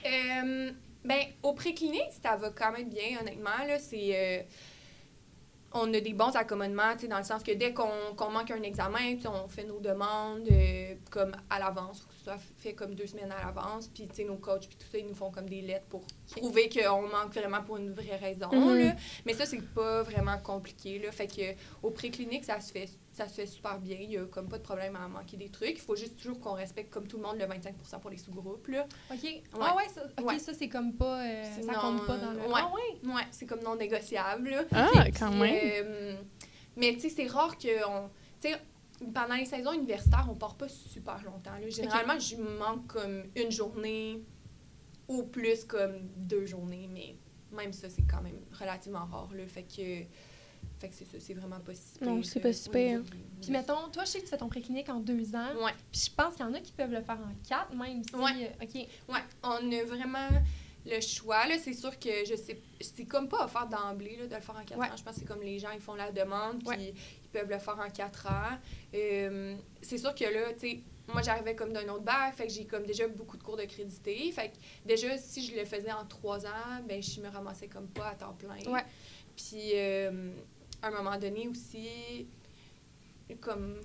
Euh, 0.05 0.71
ben, 1.03 1.23
au 1.43 1.51
préclinique, 1.51 2.13
ça 2.23 2.37
va 2.37 2.51
quand 2.51 2.71
même 2.71 2.87
bien, 2.89 3.19
honnêtement. 3.19 3.65
Là, 3.67 3.77
c'est... 3.79 4.15
euh, 4.15 4.43
on 5.73 5.93
a 5.93 5.99
des 5.99 6.13
bons 6.13 6.35
accommodements, 6.35 6.95
dans 7.09 7.17
le 7.19 7.23
sens 7.23 7.43
que 7.43 7.51
dès 7.51 7.73
qu'on 7.73 7.87
manque 8.31 8.51
un 8.51 8.61
examen, 8.63 9.15
on 9.25 9.47
fait 9.47 9.63
nos 9.65 9.79
demandes 9.79 10.47
euh, 10.51 10.95
comme 11.11 11.31
à 11.49 11.59
l'avance, 11.59 12.05
que 12.09 12.13
ce 12.15 12.23
soit 12.23 12.37
fait 12.57 12.73
comme 12.73 12.95
deux 12.95 13.05
semaines 13.07 13.31
à 13.31 13.45
l'avance, 13.45 13.87
puis 13.87 14.07
nos 14.25 14.35
coachs, 14.37 14.67
puis 14.67 14.77
tout 14.77 14.87
ça, 14.91 14.97
ils 14.97 15.05
nous 15.05 15.13
font 15.15 15.29
comme 15.31 15.47
des 15.47 15.61
lettres 15.61 15.85
pour 15.89 16.01
prouver 16.35 16.69
qu'on 16.69 17.03
manque 17.03 17.33
vraiment 17.33 17.61
pour 17.61 17.77
une 17.77 17.91
vraie 17.93 18.15
raison, 18.17 18.49
Mhm. 18.51 18.79
là. 18.79 18.95
Mais 19.25 19.33
ça, 19.33 19.45
c'est 19.45 19.61
pas 19.73 20.01
vraiment 20.03 20.37
compliqué, 20.39 20.99
là. 20.99 21.11
Fait 21.11 21.27
que 21.27 21.53
au 21.83 21.91
préclinique, 21.91 22.45
ça 22.45 22.59
se 22.59 22.71
fait 22.71 22.89
ça 23.11 23.27
se 23.27 23.33
fait 23.33 23.47
super 23.47 23.77
bien, 23.79 23.97
il 23.99 24.11
y 24.11 24.17
a 24.17 24.23
comme 24.27 24.47
pas 24.47 24.59
de 24.59 24.63
problème 24.63 24.95
à 24.95 25.05
manquer 25.09 25.35
des 25.35 25.49
trucs. 25.49 25.71
Il 25.71 25.81
faut 25.81 25.95
juste 25.97 26.17
toujours 26.17 26.39
qu'on 26.39 26.53
respecte 26.53 26.89
comme 26.89 27.05
tout 27.05 27.17
le 27.17 27.23
monde 27.23 27.37
le 27.37 27.43
25% 27.47 27.99
pour 27.99 28.09
les 28.11 28.17
sous-groupes. 28.17 28.65
OK. 29.11 29.41
Ah 29.59 29.75
ouais, 29.75 29.83
ça, 29.93 30.23
Ouais. 30.23 30.39
ça, 30.39 30.53
c'est 30.53 30.69
comme 30.69 30.93
pas... 30.93 31.25
euh, 31.25 31.43
ça 31.43 31.73
non, 31.73 31.79
compte 31.81 32.07
pas 32.07 32.15
dans 32.17 32.31
le... 32.31 32.39
ouais. 32.39 32.47
Ah 32.55 32.71
ouais? 32.73 32.98
Ouais, 33.13 33.23
c'est 33.31 33.45
comme 33.45 33.61
non 33.61 33.75
négociable, 33.75 34.49
là. 34.49 34.63
Ah, 34.71 34.89
Puis, 35.03 35.11
quand 35.13 35.31
même. 35.31 35.55
euh, 35.63 36.15
mais 36.77 36.93
tu 36.93 37.01
sais, 37.01 37.09
c'est 37.09 37.27
rare 37.27 37.57
qu'on. 37.57 38.09
Tu 38.41 38.49
sais, 38.49 38.55
pendant 39.13 39.35
les 39.35 39.45
saisons 39.45 39.73
universitaires, 39.73 40.27
on 40.29 40.35
part 40.35 40.55
pas 40.55 40.67
super 40.69 41.21
longtemps. 41.23 41.57
Là. 41.59 41.69
Généralement, 41.69 42.19
je 42.19 42.35
manque 42.35 42.87
comme 42.87 43.23
une 43.35 43.51
journée, 43.51 44.21
au 45.07 45.23
plus 45.23 45.63
comme 45.65 45.99
deux 46.17 46.45
journées, 46.45 46.89
mais 46.91 47.15
même 47.51 47.73
ça, 47.73 47.89
c'est 47.89 48.03
quand 48.03 48.21
même 48.21 48.39
relativement 48.59 49.05
rare. 49.05 49.29
Là. 49.33 49.45
Fait 49.47 49.63
que. 49.63 50.05
Fait 50.77 50.87
que 50.87 50.95
c'est 50.95 51.05
ça, 51.05 51.17
c'est 51.19 51.33
vraiment 51.33 51.59
pas 51.59 51.73
si 51.73 51.99
pire. 51.99 52.07
Non, 52.07 52.23
c'est 52.23 52.39
pas 52.39 52.53
si 52.53 52.69
pire. 52.69 53.01
Puis 53.41 53.51
mettons, 53.51 53.89
toi, 53.91 54.05
je 54.05 54.11
sais 54.11 54.19
que 54.19 54.23
tu 54.23 54.29
fais 54.29 54.37
ton 54.37 54.47
préclinique 54.47 54.87
en 54.89 54.99
deux 55.01 55.35
ans. 55.35 55.53
Ouais. 55.61 55.73
Puis 55.91 56.07
je 56.09 56.15
pense 56.15 56.35
qu'il 56.35 56.45
y 56.45 56.47
en 56.49 56.53
a 56.53 56.59
qui 56.61 56.71
peuvent 56.71 56.91
le 56.91 57.01
faire 57.01 57.17
en 57.17 57.33
quatre, 57.47 57.73
même 57.75 58.01
si... 58.03 58.15
Ouais. 58.15 58.49
euh, 58.61 58.63
OK. 58.63 58.75
Ouais, 59.13 59.19
on 59.43 59.71
a 59.71 59.83
vraiment 59.83 60.27
le 60.89 61.01
choix. 61.01 61.45
Là, 61.47 61.55
c'est 61.59 61.73
sûr 61.73 61.97
que 61.99 62.09
je 62.25 62.35
sais, 62.35 62.59
c'est 62.81 63.05
comme 63.05 63.27
pas 63.29 63.45
offert 63.45 63.67
d'emblée 63.67 64.15
là, 64.17 64.27
de 64.27 64.35
le 64.35 64.41
faire 64.41 64.55
en 64.55 64.63
quatre 64.65 64.79
Ouais. 64.79 64.87
ans. 64.87 64.97
Je 64.97 65.03
pense 65.03 65.13
que 65.15 65.19
c'est 65.21 65.25
comme 65.25 65.41
les 65.41 65.59
gens, 65.59 65.71
ils 65.71 65.79
font 65.81 65.95
la 65.95 66.11
demande, 66.11 66.59
puis 66.59 66.67
Ouais. 66.69 66.93
ils 67.23 67.29
peuvent 67.29 67.49
le 67.49 67.59
faire 67.59 67.79
en 67.79 67.89
quatre 67.89 68.27
ans. 68.27 68.57
Euh, 68.93 69.55
c'est 69.81 69.97
sûr 69.97 70.13
que 70.15 70.23
là, 70.25 70.53
tu 70.53 70.59
sais, 70.59 70.79
moi, 71.11 71.21
j'arrivais 71.23 71.55
comme 71.55 71.73
d'un 71.73 71.87
autre 71.89 72.03
bac, 72.03 72.35
fait 72.35 72.45
que 72.47 72.53
j'ai 72.53 72.65
comme 72.65 72.85
déjà 72.85 73.07
beaucoup 73.07 73.37
de 73.37 73.43
cours 73.43 73.57
de 73.57 73.65
crédité. 73.65 74.31
Fait 74.31 74.49
que 74.49 74.55
déjà, 74.85 75.17
si 75.17 75.43
je 75.45 75.55
le 75.55 75.65
faisais 75.65 75.91
en 75.91 76.05
trois 76.05 76.45
ans, 76.45 76.81
ben 76.87 77.01
je 77.01 77.19
me 77.21 77.29
ramassais 77.29 77.67
comme 77.67 77.87
pas 77.87 78.09
à 78.09 78.15
temps 78.15 78.33
plein. 78.33 78.57
Ouais. 78.71 78.85
Puis, 79.35 79.71
euh, 79.73 80.31
à 80.81 80.87
un 80.87 80.91
moment 80.91 81.17
donné 81.17 81.47
aussi, 81.47 82.27
comme 83.41 83.79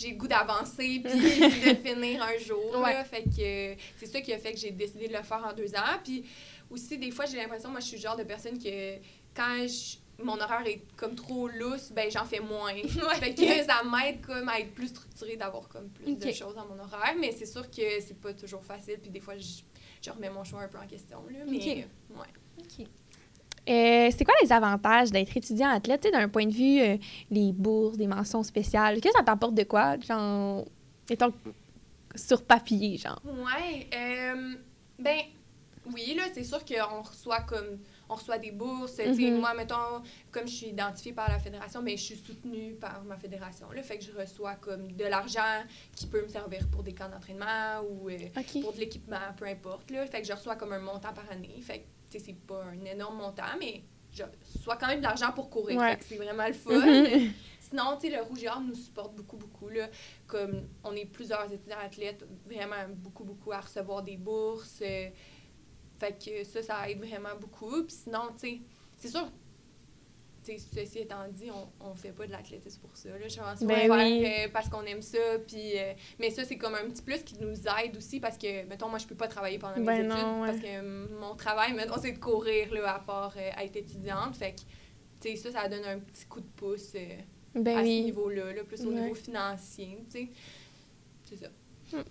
j'ai 0.00 0.12
goût 0.12 0.26
d'avancer 0.28 1.00
puis 1.02 1.02
de 1.02 1.74
finir 1.88 2.22
un 2.22 2.38
jour. 2.38 2.80
Ouais. 2.80 2.94
là. 2.94 3.04
fait 3.04 3.22
que 3.24 3.80
c'est 3.96 4.06
ça 4.06 4.20
qui 4.20 4.32
a 4.32 4.38
fait 4.38 4.52
que 4.52 4.58
j'ai 4.58 4.70
décidé 4.72 5.08
de 5.08 5.12
le 5.12 5.22
faire 5.22 5.44
en 5.48 5.52
deux 5.52 5.74
ans. 5.74 5.98
Puis 6.02 6.24
aussi, 6.70 6.98
des 6.98 7.10
fois, 7.10 7.26
j'ai 7.26 7.36
l'impression, 7.36 7.70
moi, 7.70 7.80
je 7.80 7.86
suis 7.86 7.96
le 7.96 8.02
genre 8.02 8.16
de 8.16 8.24
personne 8.24 8.58
que 8.58 8.96
quand 9.34 9.66
je- 9.66 9.98
mon 10.22 10.34
horaire 10.40 10.62
est 10.66 10.82
comme 10.96 11.14
trop 11.16 11.48
lousse, 11.48 11.90
ben 11.92 12.08
j'en 12.10 12.24
fais 12.24 12.38
moins. 12.40 12.72
fait 13.20 13.34
que 13.34 13.64
ça 13.64 13.82
m'aide 13.84 14.20
comme 14.20 14.48
à 14.48 14.60
être 14.60 14.72
plus 14.72 14.88
structurée, 14.88 15.36
d'avoir 15.36 15.68
comme 15.68 15.88
plus 15.90 16.16
de 16.16 16.32
choses 16.32 16.54
dans 16.54 16.66
mon 16.66 16.78
horaire. 16.78 17.14
Mais 17.18 17.32
c'est 17.32 17.46
sûr 17.46 17.68
que 17.70 18.00
c'est 18.00 18.20
pas 18.20 18.32
toujours 18.32 18.64
facile. 18.64 18.98
Puis 19.00 19.10
des 19.10 19.20
fois, 19.20 19.36
je, 19.36 19.62
je 20.02 20.10
remets 20.10 20.30
mon 20.30 20.44
choix 20.44 20.60
un 20.62 20.68
peu 20.68 20.78
en 20.78 20.86
question. 20.86 21.18
Là, 21.30 21.38
mais 21.46 21.56
ouais. 22.10 22.26
OK. 22.60 22.86
Euh, 23.68 24.10
c'est 24.16 24.24
quoi 24.24 24.34
les 24.42 24.52
avantages 24.52 25.10
d'être 25.10 25.36
étudiant 25.36 25.70
athlète, 25.70 26.06
d'un 26.12 26.28
point 26.28 26.46
de 26.46 26.52
vue 26.52 26.80
euh, 26.80 26.96
les 27.30 27.52
bourses, 27.52 27.96
des 27.96 28.06
mentions 28.06 28.42
spéciales? 28.42 29.00
Qu'est-ce 29.00 29.14
que 29.14 29.18
ça 29.18 29.24
t'apporte 29.24 29.54
de 29.54 29.64
quoi? 29.64 29.98
Genre, 30.00 30.64
mettons, 31.08 31.32
sur 32.14 32.44
papier, 32.44 32.98
genre? 32.98 33.20
Ouais. 33.24 33.88
euh, 33.94 34.54
ben, 34.98 35.18
oui, 35.92 36.14
là, 36.16 36.24
c'est 36.32 36.44
sûr 36.44 36.64
qu'on 36.64 37.02
reçoit 37.02 37.40
comme. 37.40 37.78
On 38.08 38.14
reçoit 38.14 38.38
des 38.38 38.50
bourses. 38.50 38.98
Mhm. 38.98 39.38
Moi, 39.38 39.54
mettons, 39.54 40.02
comme 40.30 40.46
je 40.46 40.54
suis 40.54 40.66
identifiée 40.68 41.12
par 41.12 41.30
la 41.30 41.38
fédération, 41.38 41.82
mais 41.82 41.96
je 41.96 42.02
suis 42.02 42.16
soutenue 42.16 42.74
par 42.74 43.02
ma 43.04 43.16
fédération. 43.16 43.70
Là, 43.70 43.82
fait 43.82 43.98
que 43.98 44.04
je 44.04 44.12
reçois 44.12 44.54
comme 44.56 44.92
de 44.92 45.04
l'argent 45.04 45.62
qui 45.96 46.06
peut 46.06 46.22
me 46.22 46.28
servir 46.28 46.68
pour 46.70 46.82
des 46.82 46.92
camps 46.92 47.08
d'entraînement 47.08 47.80
ou 47.88 48.10
euh, 48.10 48.18
pour 48.62 48.74
de 48.74 48.80
l'équipement, 48.80 49.16
peu 49.36 49.46
importe. 49.46 49.90
Là. 49.90 50.06
Fait 50.06 50.20
que 50.20 50.26
je 50.26 50.32
reçois 50.32 50.56
comme 50.56 50.72
un 50.72 50.80
montant 50.80 51.12
par 51.14 51.24
année. 51.30 51.58
Fait 51.62 51.78
que, 51.80 51.84
c'est 52.18 52.34
pas 52.34 52.64
un 52.64 52.84
énorme 52.84 53.16
montant, 53.18 53.42
mais 53.58 53.82
je 54.12 54.22
reçois 54.54 54.76
quand 54.76 54.86
même 54.86 54.98
de 54.98 55.04
l'argent 55.04 55.32
pour 55.32 55.50
courir. 55.50 55.80
Ouais. 55.80 55.98
C'est 56.00 56.16
vraiment 56.16 56.46
le 56.46 56.52
fun. 56.52 56.78
Mhm. 56.78 57.32
Sinon, 57.60 57.96
tu 58.00 58.08
sais, 58.08 58.16
le 58.16 58.22
Rouge 58.22 58.44
et 58.44 58.48
Or 58.48 58.60
nous 58.60 58.74
supporte 58.74 59.14
beaucoup, 59.16 59.36
beaucoup. 59.36 59.68
Là. 59.68 59.88
Comme 60.26 60.68
on 60.84 60.94
est 60.94 61.06
plusieurs 61.06 61.50
étudiants 61.50 61.78
athlètes, 61.82 62.24
vraiment 62.46 62.76
beaucoup, 62.94 63.24
beaucoup 63.24 63.52
à 63.52 63.60
recevoir 63.60 64.02
des 64.02 64.16
bourses. 64.16 64.80
euh, 64.82 65.08
fait 65.98 66.24
que 66.24 66.44
ça, 66.44 66.62
ça 66.62 66.88
aide 66.88 66.98
vraiment 66.98 67.34
beaucoup. 67.40 67.82
Puis 67.84 67.96
sinon, 68.04 68.28
tu 68.38 68.48
sais, 68.48 68.60
c'est 68.96 69.08
sûr, 69.08 69.26
ceci 70.44 70.98
étant 70.98 71.26
dit, 71.30 71.50
on, 71.50 71.68
on 71.90 71.94
fait 71.94 72.12
pas 72.12 72.26
de 72.26 72.32
l'athlétisme 72.32 72.80
pour 72.80 72.96
ça. 72.96 73.08
Là. 73.10 73.28
Je 73.28 73.36
pense 73.38 73.58
qu'on 73.60 73.66
Ben 73.66 73.88
va 73.88 73.96
oui. 74.04 74.24
euh, 74.24 74.48
parce 74.52 74.68
qu'on 74.68 74.82
aime 74.82 75.02
ça. 75.02 75.18
Puis, 75.46 75.78
euh, 75.78 75.92
mais 76.18 76.30
ça, 76.30 76.44
c'est 76.44 76.56
comme 76.56 76.74
un 76.74 76.88
petit 76.88 77.02
plus 77.02 77.22
qui 77.22 77.36
nous 77.40 77.54
aide 77.82 77.96
aussi 77.96 78.20
parce 78.20 78.36
que, 78.38 78.64
mettons, 78.66 78.88
moi, 78.88 78.98
je 78.98 79.06
peux 79.06 79.14
pas 79.14 79.28
travailler 79.28 79.58
pendant 79.58 79.78
mes 79.78 79.84
Ben 79.86 79.96
études 80.04 80.08
non, 80.10 80.42
ouais. 80.42 80.48
parce 80.48 80.60
que 80.60 81.08
mon 81.20 81.34
travail, 81.36 81.72
mettons, 81.72 82.00
c'est 82.00 82.12
de 82.12 82.18
courir 82.18 82.72
là, 82.74 82.94
à 82.96 82.98
part 83.00 83.34
euh, 83.36 83.50
être 83.62 83.76
étudiante. 83.76 84.36
Fait 84.36 84.54
que, 84.54 85.36
ça, 85.36 85.50
ça 85.52 85.68
donne 85.68 85.84
un 85.84 85.98
petit 85.98 86.26
coup 86.26 86.40
de 86.40 86.46
pouce. 86.56 86.92
euh, 86.94 87.16
Ben 87.54 87.76
à 87.78 87.80
ce 87.82 87.86
niveau-là, 87.86 88.52
là, 88.52 88.64
plus 88.64 88.80
au 88.84 88.88
Ouais. 88.90 89.00
niveau 89.00 89.14
financier, 89.14 90.04
tu 90.10 90.18
sais. 90.18 90.28
C'est 91.24 91.36
ça. 91.36 91.46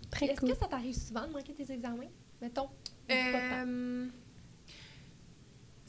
Très 0.09 0.27
Est-ce 0.27 0.39
cool. 0.39 0.49
que 0.51 0.57
ça 0.57 0.65
t'arrive 0.67 0.95
souvent 0.95 1.27
de 1.27 1.33
manquer 1.33 1.53
tes 1.53 1.71
examens? 1.71 2.07
Mettons? 2.41 2.63
ou 2.63 3.07
pas 3.07 3.31
tant? 3.33 3.67
Euh, 3.67 4.07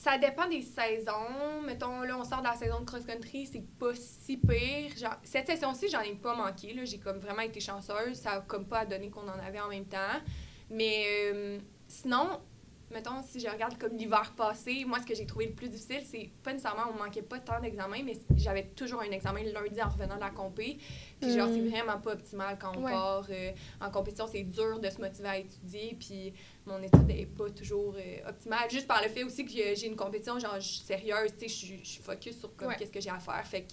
ça 0.05 0.19
dépend 0.19 0.47
des 0.47 0.61
saisons. 0.61 1.63
Mettons, 1.65 2.03
là, 2.03 2.19
on 2.19 2.25
sort 2.25 2.41
de 2.41 2.45
la 2.45 2.55
saison 2.55 2.81
de 2.81 2.85
cross-country, 2.85 3.47
c'est 3.47 3.65
pas 3.79 3.95
si 3.95 4.37
pire. 4.37 4.91
Cette 5.23 5.47
session-ci, 5.47 5.89
j'en 5.89 6.03
ai 6.03 6.15
pas 6.15 6.35
manqué. 6.35 6.79
J'ai 6.85 6.99
comme 6.99 7.19
vraiment 7.19 7.41
été 7.41 7.59
chanceuse. 7.59 8.17
Ça 8.17 8.33
a 8.33 8.41
comme 8.43 8.67
pas 8.69 8.85
donné 8.85 9.09
qu'on 9.09 9.27
en 9.27 9.39
avait 9.39 9.61
en 9.61 9.69
même 9.69 9.87
temps. 9.87 10.21
Mais 10.69 11.07
euh, 11.33 11.59
sinon, 11.89 12.39
mettons, 12.91 13.23
si 13.27 13.41
je 13.41 13.49
regarde 13.49 13.77
comme 13.79 13.97
l'hiver 13.97 14.33
passé, 14.37 14.85
moi, 14.87 14.99
ce 15.01 15.07
que 15.07 15.15
j'ai 15.15 15.27
trouvé 15.27 15.47
le 15.47 15.53
plus 15.53 15.69
difficile, 15.69 16.03
c'est 16.05 16.31
pas 16.43 16.53
nécessairement, 16.53 16.85
on 16.95 16.99
manquait 17.03 17.23
pas 17.23 17.39
tant 17.41 17.61
d'examens, 17.61 18.03
mais 18.05 18.17
j'avais 18.37 18.65
toujours 18.77 19.01
un 19.01 19.11
examen 19.11 19.43
le 19.43 19.53
lundi 19.53 19.83
en 19.83 19.89
revenant 19.89 20.15
de 20.17 20.21
la 20.21 20.31
compé. 20.31 20.79
Puis, 21.21 21.33
genre, 21.35 21.49
c'est 21.49 21.61
Mm. 21.61 21.69
vraiment 21.71 21.99
pas 21.99 22.13
optimal 22.13 22.59
quand 22.61 22.77
on 22.77 22.85
Ouais. 22.85 22.93
part 22.93 23.27
euh, 23.31 23.53
en 23.81 23.91
compétition. 23.91 24.27
C'est 24.27 24.43
dur 24.45 24.79
de 24.79 24.89
se 24.91 25.01
motiver 25.01 25.29
à 25.29 25.39
étudier. 25.39 25.97
Puis, 25.99 26.33
mon 26.67 26.81
étude 26.83 27.11
est 27.11 27.27
pas 27.27 27.51
toujours 27.51 27.95
euh, 27.97 28.29
optimale. 28.29 28.71
Juste 28.71 28.87
par 28.87 29.03
le 29.03 29.09
fait 29.09 29.25
aussi 29.25 29.45
que 29.45 29.51
j'ai 29.53 29.87
une 29.87 29.97
compétition, 29.97 30.39
genre, 30.39 30.55
je 30.61 30.67
suis 30.69 30.85
sérieuse, 30.85 31.33
tu 31.33 31.41
sais, 31.41 31.49
je 31.49 31.55
suis- 31.55 31.81
je 31.85 31.89
suis 31.89 32.03
focus 32.03 32.39
sur 32.39 32.55
comme 32.57 32.69
Ouais. 32.69 32.77
qu'est-ce 32.77 32.93
que 32.93 33.01
j'ai 33.01 33.11
à 33.11 33.19
faire. 33.19 33.45
Fait 33.47 33.63
que 33.63 33.73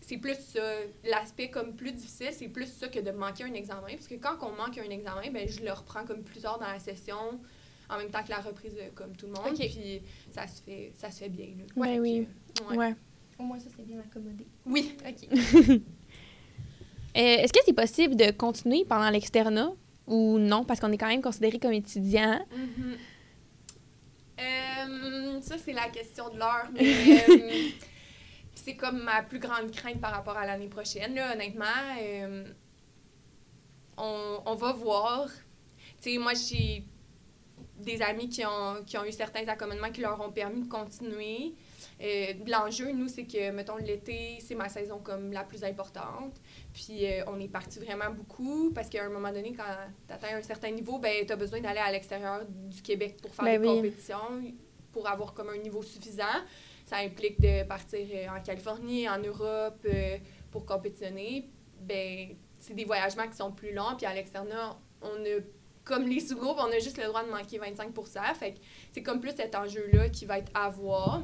c'est 0.00 0.18
plus 0.18 0.34
ça. 0.38 0.60
L'aspect 1.04 1.48
comme 1.50 1.74
plus 1.74 1.92
difficile, 1.92 2.28
c'est 2.32 2.48
plus 2.48 2.66
ça 2.66 2.88
que 2.88 2.98
de 3.00 3.10
manquer 3.10 3.44
un 3.44 3.54
examen. 3.54 3.86
Parce 3.88 4.06
que 4.08 4.16
quand 4.16 4.36
on 4.42 4.52
manque 4.52 4.76
un 4.78 4.90
examen, 4.90 5.30
ben, 5.32 5.48
je 5.48 5.60
le 5.64 5.72
reprends 5.72 6.04
comme 6.04 6.22
plus 6.22 6.40
tard 6.40 6.58
dans 6.58 6.66
la 6.68 6.78
session, 6.78 7.40
en 7.88 7.98
même 7.98 8.10
temps 8.10 8.22
que 8.22 8.30
la 8.30 8.38
reprise, 8.40 8.74
comme 8.94 9.14
tout 9.16 9.26
le 9.26 9.32
monde. 9.32 9.52
Ok. 9.52 9.58
Puis 9.58 10.02
ça 10.30 10.46
se 10.46 10.62
fait, 10.62 10.92
ça 10.94 11.10
se 11.10 11.20
fait 11.20 11.28
bien. 11.28 11.48
Là. 11.58 11.64
Ouais, 11.76 11.98
oui. 12.00 12.26
que, 12.54 12.64
ouais. 12.70 12.76
Ouais. 12.76 12.94
Au 13.38 13.42
moins, 13.42 13.58
ça, 13.58 13.68
c'est 13.76 13.84
bien 13.84 13.98
accommodé. 13.98 14.46
Oui. 14.66 14.96
OK. 15.06 15.80
Euh, 17.16 17.20
Est-ce 17.20 17.52
que 17.52 17.60
c'est 17.64 17.72
possible 17.72 18.16
de 18.16 18.32
continuer 18.32 18.84
pendant 18.84 19.08
l'externat 19.08 19.70
ou 20.08 20.36
non? 20.40 20.64
Parce 20.64 20.80
qu'on 20.80 20.90
est 20.90 20.98
quand 20.98 21.06
même 21.06 21.22
considéré 21.22 21.60
comme 21.60 21.72
étudiant. 21.72 22.44
Mhm. 22.50 22.96
Euh, 24.40 25.40
ça, 25.40 25.56
c'est 25.58 25.72
la 25.72 25.88
question 25.90 26.28
de 26.30 26.38
l'heure. 26.38 26.68
Mais 26.72 26.80
euh, 27.28 27.68
c'est 28.52 28.74
comme 28.74 29.04
ma 29.04 29.22
plus 29.22 29.38
grande 29.38 29.70
crainte 29.70 30.00
par 30.00 30.10
rapport 30.10 30.36
à 30.36 30.44
l'année 30.44 30.66
prochaine. 30.66 31.14
Là, 31.14 31.34
honnêtement, 31.34 31.64
euh, 32.00 32.44
on, 33.96 34.40
on 34.46 34.54
va 34.56 34.72
voir. 34.72 35.28
Tu 36.02 36.14
sais, 36.14 36.18
moi, 36.18 36.32
j'ai 36.34 36.84
des 37.84 38.02
amis 38.02 38.28
qui 38.28 38.44
ont, 38.44 38.82
qui 38.86 38.96
ont 38.98 39.04
eu 39.04 39.12
certains 39.12 39.46
accommodements 39.46 39.90
qui 39.90 40.00
leur 40.00 40.20
ont 40.20 40.32
permis 40.32 40.62
de 40.62 40.68
continuer. 40.68 41.54
Euh, 42.02 42.32
L'enjeu, 42.46 42.92
nous, 42.92 43.08
c'est 43.08 43.24
que, 43.24 43.50
mettons, 43.50 43.76
l'été, 43.76 44.38
c'est 44.40 44.54
ma 44.54 44.68
saison 44.68 44.98
comme 44.98 45.32
la 45.32 45.44
plus 45.44 45.62
importante. 45.64 46.34
Puis 46.72 47.06
euh, 47.06 47.22
on 47.28 47.38
est 47.38 47.48
parti 47.48 47.78
vraiment 47.78 48.10
beaucoup 48.10 48.72
parce 48.74 48.88
qu'à 48.88 49.04
un 49.04 49.08
moment 49.08 49.32
donné, 49.32 49.52
quand 49.52 49.62
tu 50.08 50.12
atteins 50.12 50.36
un 50.36 50.42
certain 50.42 50.70
niveau, 50.70 50.98
ben, 50.98 51.24
tu 51.24 51.32
as 51.32 51.36
besoin 51.36 51.60
d'aller 51.60 51.78
à 51.80 51.92
l'extérieur 51.92 52.44
du 52.46 52.82
Québec 52.82 53.18
pour 53.22 53.32
faire 53.34 53.44
Ben 53.44 53.62
des 53.62 53.68
oui. 53.68 53.76
compétitions, 53.76 54.42
pour 54.92 55.08
avoir 55.08 55.34
comme 55.34 55.50
un 55.50 55.58
niveau 55.58 55.82
suffisant. 55.82 56.24
Ça 56.84 56.96
implique 56.98 57.40
de 57.40 57.64
partir 57.64 58.06
euh, 58.12 58.26
en 58.28 58.42
Californie, 58.42 59.08
en 59.08 59.18
Europe 59.18 59.86
euh, 59.86 60.18
pour 60.50 60.66
compétitionner. 60.66 61.48
Ben, 61.80 62.36
c'est 62.60 62.74
des 62.74 62.84
voyagements 62.84 63.28
qui 63.28 63.36
sont 63.36 63.52
plus 63.52 63.72
longs. 63.72 63.94
Puis 63.96 64.06
à 64.06 64.14
l'externat, 64.14 64.78
on 65.00 65.24
a, 65.24 65.40
comme 65.84 66.08
les 66.08 66.20
sous-groupes, 66.20 66.56
on 66.58 66.72
a 66.72 66.78
juste 66.78 66.98
le 66.98 67.04
droit 67.04 67.22
de 67.22 67.30
manquer 67.30 67.58
25 67.58 67.92
Fait 68.34 68.52
que 68.54 68.58
c'est 68.92 69.02
comme 69.02 69.20
plus 69.20 69.32
cet 69.36 69.54
enjeu-là 69.54 70.08
qui 70.08 70.24
va 70.24 70.38
être 70.38 70.50
à 70.54 70.70
voir. 70.70 71.22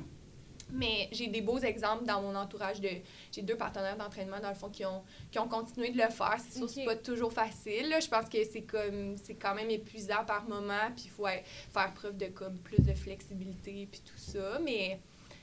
Mais 0.72 1.08
j'ai 1.10 1.26
des 1.26 1.40
beaux 1.40 1.58
exemples 1.58 2.04
dans 2.04 2.22
mon 2.22 2.34
entourage 2.36 2.80
de. 2.80 2.88
J'ai 3.32 3.42
deux 3.42 3.56
partenaires 3.56 3.96
d'entraînement, 3.96 4.38
dans 4.40 4.50
le 4.50 4.54
fond, 4.54 4.68
qui 4.68 4.84
ont, 4.84 5.02
qui 5.30 5.38
ont 5.40 5.48
continué 5.48 5.90
de 5.90 5.96
le 5.96 6.08
faire. 6.10 6.36
C'est 6.38 6.58
sûr, 6.58 6.68
c'est 6.68 6.84
pas 6.84 6.94
toujours 6.94 7.32
facile. 7.32 7.88
là. 7.88 7.98
Je 7.98 8.08
pense 8.08 8.28
que 8.28 8.38
c'est 8.44 8.62
comme 8.62 9.16
c'est 9.16 9.34
quand 9.34 9.54
même 9.54 9.70
épuisant 9.70 10.24
par 10.24 10.44
moment. 10.44 10.92
Puis 10.94 11.06
il 11.06 11.10
faut 11.10 11.26
faire 11.26 11.92
preuve 11.94 12.16
de 12.16 12.26
comme 12.26 12.58
plus 12.58 12.80
de 12.80 12.92
flexibilité 12.92 13.88
puis 13.90 14.00
tout 14.00 14.16
ça. 14.16 14.60
Mais 14.62 15.00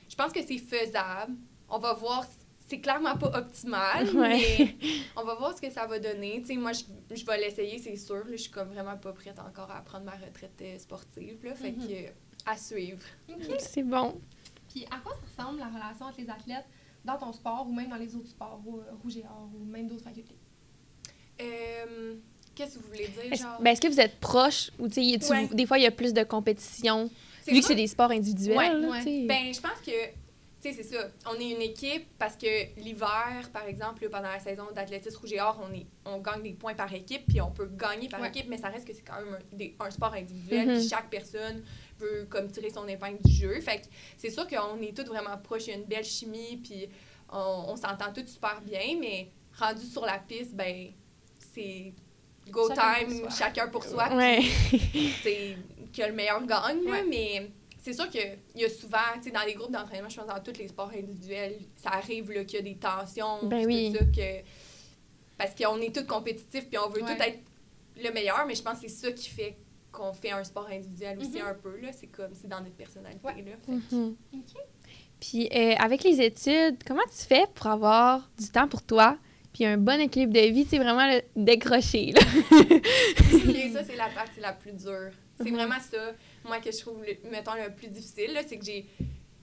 je 0.08 0.16
pense 0.16 0.32
que 0.32 0.40
c'est 0.42 0.58
faisable. 0.58 1.34
On 1.68 1.78
va 1.78 1.92
voir. 1.92 2.24
C'est 2.68 2.80
clairement 2.80 3.16
pas 3.16 3.30
optimal, 3.38 4.08
Ouais. 4.14 4.38
mais 4.58 4.76
on 5.16 5.24
va 5.24 5.34
voir 5.36 5.56
ce 5.56 5.60
que 5.62 5.70
ça 5.70 5.86
va 5.86 5.98
donner. 5.98 6.40
Tu 6.42 6.48
sais, 6.48 6.56
moi, 6.56 6.72
je, 6.72 6.82
je 7.16 7.24
vais 7.24 7.38
l'essayer, 7.38 7.78
c'est 7.78 7.96
sûr. 7.96 8.16
là. 8.16 8.32
Je 8.32 8.36
suis 8.36 8.50
comme 8.50 8.68
vraiment 8.68 8.96
pas 8.98 9.12
prête 9.12 9.38
encore 9.38 9.70
à 9.70 9.80
prendre 9.82 10.04
ma 10.04 10.12
retraite 10.12 10.52
euh, 10.60 10.78
sportive. 10.78 11.38
Là, 11.44 11.54
fait 11.54 11.72
Mhm. 11.72 11.86
que, 11.88 11.92
euh, 11.92 12.08
à 12.46 12.56
suivre. 12.56 13.00
C'est 13.58 13.82
bon. 13.82 14.20
Puis 14.68 14.84
à 14.90 14.98
quoi 14.98 15.14
ça 15.14 15.42
ressemble 15.44 15.60
la 15.60 15.68
relation 15.68 16.06
entre 16.06 16.20
les 16.20 16.28
athlètes 16.28 16.66
dans 17.04 17.16
ton 17.16 17.32
sport 17.32 17.66
ou 17.66 17.72
même 17.72 17.88
dans 17.88 17.96
les 17.96 18.14
autres 18.14 18.28
sports, 18.28 18.60
ou, 18.66 18.78
euh, 18.80 18.82
rouge 19.02 19.16
et 19.16 19.24
or, 19.24 19.48
ou 19.58 19.64
même 19.64 19.86
d'autres 19.88 20.04
facultés? 20.04 20.36
Euh, 21.40 22.14
Qu'est-ce 22.54 22.74
que 22.76 22.82
vous 22.82 22.88
voulez 22.88 23.06
dire, 23.08 23.32
Est-ce 23.32 23.42
genre? 23.44 23.62
ben, 23.62 23.70
est-ce 23.70 23.80
que 23.80 23.86
vous 23.88 24.00
êtes 24.00 24.18
proches 24.18 24.70
ou 24.80 24.88
Ouais. 24.88 25.48
des 25.54 25.64
fois 25.64 25.78
il 25.78 25.84
y 25.84 25.86
a 25.86 25.92
plus 25.92 26.12
de 26.12 26.24
compétition 26.24 27.08
vu 27.46 27.60
que 27.60 27.64
c'est 27.66 27.76
des 27.76 27.86
sports 27.86 28.10
individuels? 28.10 28.56
Ouais, 28.58 28.72
là. 28.74 29.26
Ben, 29.26 29.54
je 29.54 29.60
pense 29.60 29.80
que, 29.86 29.92
tu 30.60 30.72
sais, 30.72 30.82
c'est 30.82 30.94
ça. 30.96 31.08
On 31.26 31.34
est 31.38 31.50
une 31.50 31.62
équipe 31.62 32.06
parce 32.18 32.36
que 32.36 32.74
l'hiver, 32.80 33.48
par 33.52 33.64
exemple, 33.66 34.02
là, 34.02 34.08
pendant 34.10 34.28
la 34.28 34.40
saison 34.40 34.64
d'athlétisme 34.74 35.18
rouge 35.20 35.32
et 35.32 35.40
or, 35.40 35.60
on, 35.62 35.72
est, 35.72 35.86
on 36.04 36.18
gagne 36.18 36.42
des 36.42 36.52
points 36.54 36.74
par 36.74 36.92
équipe, 36.92 37.26
puis 37.28 37.40
on 37.40 37.50
peut 37.50 37.68
gagner 37.76 38.08
par 38.08 38.20
Ouais. 38.20 38.28
équipe, 38.28 38.46
mais 38.48 38.58
ça 38.58 38.68
reste 38.68 38.86
que 38.86 38.92
c'est 38.92 39.02
quand 39.02 39.20
même 39.22 39.34
un, 39.52 39.56
des- 39.56 39.74
un 39.78 39.90
sport 39.90 40.12
individuel, 40.14 40.66
Mhm. 40.68 40.78
puis 40.78 40.88
chaque 40.88 41.08
personne 41.10 41.62
veut 41.98 42.26
comme 42.28 42.50
tirer 42.50 42.70
son 42.70 42.86
épingle 42.88 43.22
du 43.22 43.32
jeu. 43.32 43.60
Fait 43.60 43.78
que 43.82 43.86
c'est 44.16 44.30
sûr 44.30 44.46
qu'on 44.48 44.80
est 44.82 44.96
tous 44.96 45.04
vraiment 45.06 45.36
proches, 45.38 45.66
il 45.66 45.70
y 45.70 45.72
a 45.74 45.76
une 45.76 45.84
belle 45.84 46.04
chimie, 46.04 46.56
puis 46.62 46.88
on, 47.30 47.64
on 47.68 47.76
s'entend 47.76 48.12
tous 48.12 48.26
super 48.26 48.60
bien, 48.60 48.96
mais 49.00 49.30
rendu 49.58 49.84
sur 49.86 50.04
la 50.04 50.18
piste, 50.18 50.54
ben, 50.54 50.88
c'est 51.38 51.92
go 52.50 52.68
Chacun 52.68 53.06
time, 53.06 53.30
chacun 53.30 53.68
pour 53.68 53.84
soi, 53.84 54.08
Ouais. 54.14 54.40
t'sais, 55.20 55.56
que 55.96 56.02
le 56.02 56.12
meilleur 56.12 56.44
gagne, 56.46 56.80
Ouais. 56.88 57.04
mais 57.08 57.50
c'est 57.80 57.92
sûr 57.92 58.08
qu'il 58.10 58.38
y 58.56 58.64
a 58.64 58.68
souvent, 58.68 58.98
tu 59.16 59.24
sais, 59.24 59.30
dans 59.30 59.42
les 59.46 59.54
groupes 59.54 59.70
d'entraînement, 59.72 60.08
je 60.08 60.16
pense 60.16 60.26
dans 60.26 60.40
tous 60.42 60.58
les 60.58 60.68
sports 60.68 60.90
individuels, 60.96 61.56
ça 61.76 61.90
arrive 61.90 62.30
là, 62.32 62.44
qu'il 62.44 62.56
y 62.58 62.60
a 62.60 62.62
des 62.62 62.76
tensions, 62.76 63.38
Ben 63.44 63.64
oui. 63.66 63.92
tout 63.92 63.98
ça, 63.98 64.04
que, 64.04 64.44
parce 65.36 65.54
qu'on 65.54 65.80
est 65.80 65.94
tous 65.94 66.04
compétitifs, 66.06 66.68
puis 66.68 66.78
on 66.78 66.88
veut 66.88 67.02
Ouais. 67.02 67.16
tous 67.16 67.22
être 67.22 67.38
le 68.02 68.10
meilleur, 68.12 68.44
mais 68.46 68.54
je 68.54 68.62
pense 68.62 68.80
que 68.80 68.88
c'est 68.88 69.06
ça 69.06 69.12
qui 69.12 69.28
fait 69.30 69.56
qu'on 69.90 70.12
fait 70.12 70.30
un 70.32 70.44
sport 70.44 70.68
individuel 70.70 71.18
aussi 71.18 71.40
Mhm. 71.40 71.46
un 71.46 71.54
peu, 71.54 71.76
là, 71.80 71.88
c'est 71.92 72.08
comme, 72.08 72.30
c'est 72.34 72.46
dans 72.48 72.60
notre 72.60 72.76
personnalité, 72.76 73.24
Ouais. 73.26 73.42
là. 73.42 73.74
Mhm. 73.92 74.16
OK. 74.34 74.60
Puis 75.20 75.48
euh, 75.52 75.74
avec 75.78 76.04
les 76.04 76.20
études, 76.20 76.76
comment 76.86 77.02
tu 77.10 77.26
fais 77.26 77.46
pour 77.54 77.66
avoir 77.66 78.28
du 78.38 78.48
temps 78.50 78.68
pour 78.68 78.82
toi 78.82 79.18
puis 79.52 79.64
un 79.64 79.78
bon 79.78 79.98
équilibre 80.00 80.32
de 80.34 80.40
vie, 80.52 80.64
sais, 80.66 80.78
vraiment 80.78 81.08
le 81.10 81.22
décrocher, 81.34 82.12
là? 82.12 82.20
Et 83.56 83.72
ça, 83.72 83.82
c'est 83.82 83.96
la 83.96 84.08
partie 84.10 84.40
la 84.40 84.52
plus 84.52 84.72
dure. 84.72 85.10
C'est 85.42 85.50
vraiment 85.50 85.78
ça, 85.80 86.12
moi, 86.44 86.58
que 86.60 86.70
je 86.72 86.78
trouve, 86.80 87.02
le, 87.04 87.30
mettons, 87.30 87.54
le 87.54 87.72
plus 87.74 87.88
difficile, 87.88 88.32
là, 88.32 88.40
c'est 88.46 88.58
que 88.58 88.64
j'ai 88.64 88.86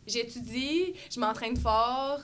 j'étudie, 0.07 0.93
je 1.11 1.19
m'entraîne 1.19 1.57
fort, 1.57 2.19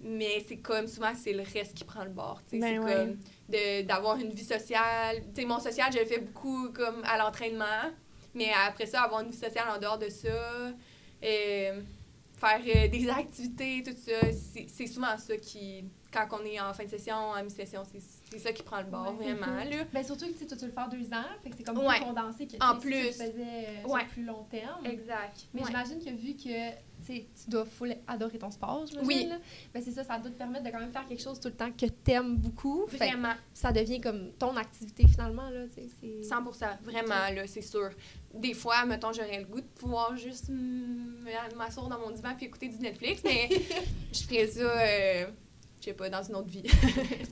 mais 0.00 0.44
c'est 0.46 0.58
comme 0.58 0.86
souvent, 0.86 1.12
c'est 1.16 1.32
le 1.32 1.42
reste 1.42 1.74
qui 1.74 1.84
prend 1.84 2.04
le 2.04 2.10
bord. 2.10 2.40
tu 2.48 2.56
sais. 2.56 2.60
Ben 2.60 2.80
c'est 2.82 2.86
ouais. 2.86 2.94
comme 2.94 3.16
de- 3.48 3.82
d'avoir 3.82 4.16
une 4.18 4.30
vie 4.30 4.44
sociale. 4.44 5.22
Tu 5.34 5.40
sais, 5.42 5.46
mon 5.46 5.58
social, 5.58 5.92
je 5.92 5.98
le 5.98 6.04
fais 6.04 6.18
beaucoup 6.20 6.70
comme 6.72 7.02
à 7.04 7.18
l'entraînement, 7.18 7.90
mais 8.34 8.50
après 8.66 8.86
ça, 8.86 9.02
avoir 9.02 9.22
une 9.22 9.30
vie 9.30 9.36
sociale 9.38 9.66
en 9.74 9.78
dehors 9.78 9.98
de 9.98 10.08
ça, 10.10 10.28
euh, 10.28 11.80
faire 12.36 12.60
euh, 12.76 12.88
des 12.88 13.08
activités, 13.08 13.82
tout 13.84 13.96
ça, 13.96 14.20
c'est 14.32 14.66
c'est 14.68 14.86
souvent 14.86 15.16
ça 15.18 15.36
qui, 15.38 15.84
quand 16.12 16.28
on 16.32 16.44
est 16.44 16.60
en 16.60 16.72
fin 16.74 16.84
de 16.84 16.90
session, 16.90 17.14
en 17.16 17.42
mi-session, 17.42 17.82
c'est 17.90 18.00
c'est 18.34 18.48
ça 18.48 18.52
qui 18.52 18.62
prend 18.62 18.78
le 18.80 18.86
bord, 18.86 19.16
Ouais. 19.18 19.32
vraiment, 19.34 19.56
là. 19.64 19.84
Ben 19.92 20.04
surtout 20.04 20.26
que 20.26 20.32
tu 20.38 20.46
tu 20.46 20.64
le 20.66 20.70
faire 20.72 20.88
deux 20.88 21.06
ans, 21.12 21.24
fait 21.42 21.50
que 21.50 21.56
c'est 21.56 21.62
comme 21.64 21.78
Ouais. 21.78 21.96
plus 21.96 22.04
condensé 22.04 22.46
que 22.46 22.56
En 22.60 22.74
tu 22.78 22.80
si 22.80 22.80
tu 22.82 22.88
plus. 22.88 23.12
faisais 23.12 23.34
euh, 23.38 23.80
sur 23.80 23.90
Ouais. 23.90 24.04
plus 24.06 24.24
long 24.24 24.44
terme. 24.50 24.84
Exact. 24.86 25.46
Mais 25.54 25.62
j'imagine 25.66 25.98
que 25.98 26.10
vu 26.10 26.34
que 26.34 26.70
tu 27.06 27.20
tu 27.24 27.50
dois 27.50 27.66
full 27.66 27.94
adorer 28.06 28.38
ton 28.38 28.50
sport, 28.50 28.84
Oui. 29.02 29.26
là, 29.28 29.36
ben 29.74 29.82
c'est 29.82 29.90
ça, 29.90 30.04
ça 30.04 30.18
doit 30.18 30.30
te 30.30 30.38
permettre 30.38 30.64
de 30.64 30.70
quand 30.70 30.78
même 30.80 30.92
faire 30.92 31.06
quelque 31.06 31.22
chose 31.22 31.38
tout 31.38 31.48
le 31.48 31.54
temps 31.54 31.70
que 31.70 31.86
t'aimes 31.86 32.36
beaucoup. 32.36 32.86
Fait 32.88 32.98
que 32.98 33.04
Vraiment. 33.04 33.34
ça 33.52 33.72
devient 33.72 34.00
comme 34.00 34.32
ton 34.38 34.56
activité 34.56 35.06
finalement, 35.06 35.50
là, 35.50 35.66
tu 35.66 35.82
sais, 35.82 35.88
c'est... 36.00 36.22
100% 36.28 36.78
vraiment, 36.82 37.28
là, 37.34 37.46
c'est 37.46 37.60
sûr. 37.62 37.90
Des 38.32 38.54
fois, 38.54 38.84
mettons, 38.86 39.12
j'aurais 39.12 39.38
le 39.40 39.44
goût 39.44 39.60
de 39.60 39.66
pouvoir 39.66 40.16
juste 40.16 40.50
m'asseoir 41.56 41.88
dans 41.88 41.98
mon 41.98 42.10
divan 42.10 42.34
puis 42.36 42.46
écouter 42.46 42.68
du 42.68 42.78
Netflix, 42.78 43.22
mais 43.24 43.48
je 44.12 44.22
ferais 44.22 44.46
ça, 44.46 44.60
euh, 44.62 45.26
je 45.84 45.90
sais 45.90 45.94
pas, 45.94 46.08
dans 46.08 46.22
une 46.22 46.36
autre 46.36 46.48
vie. 46.48 46.62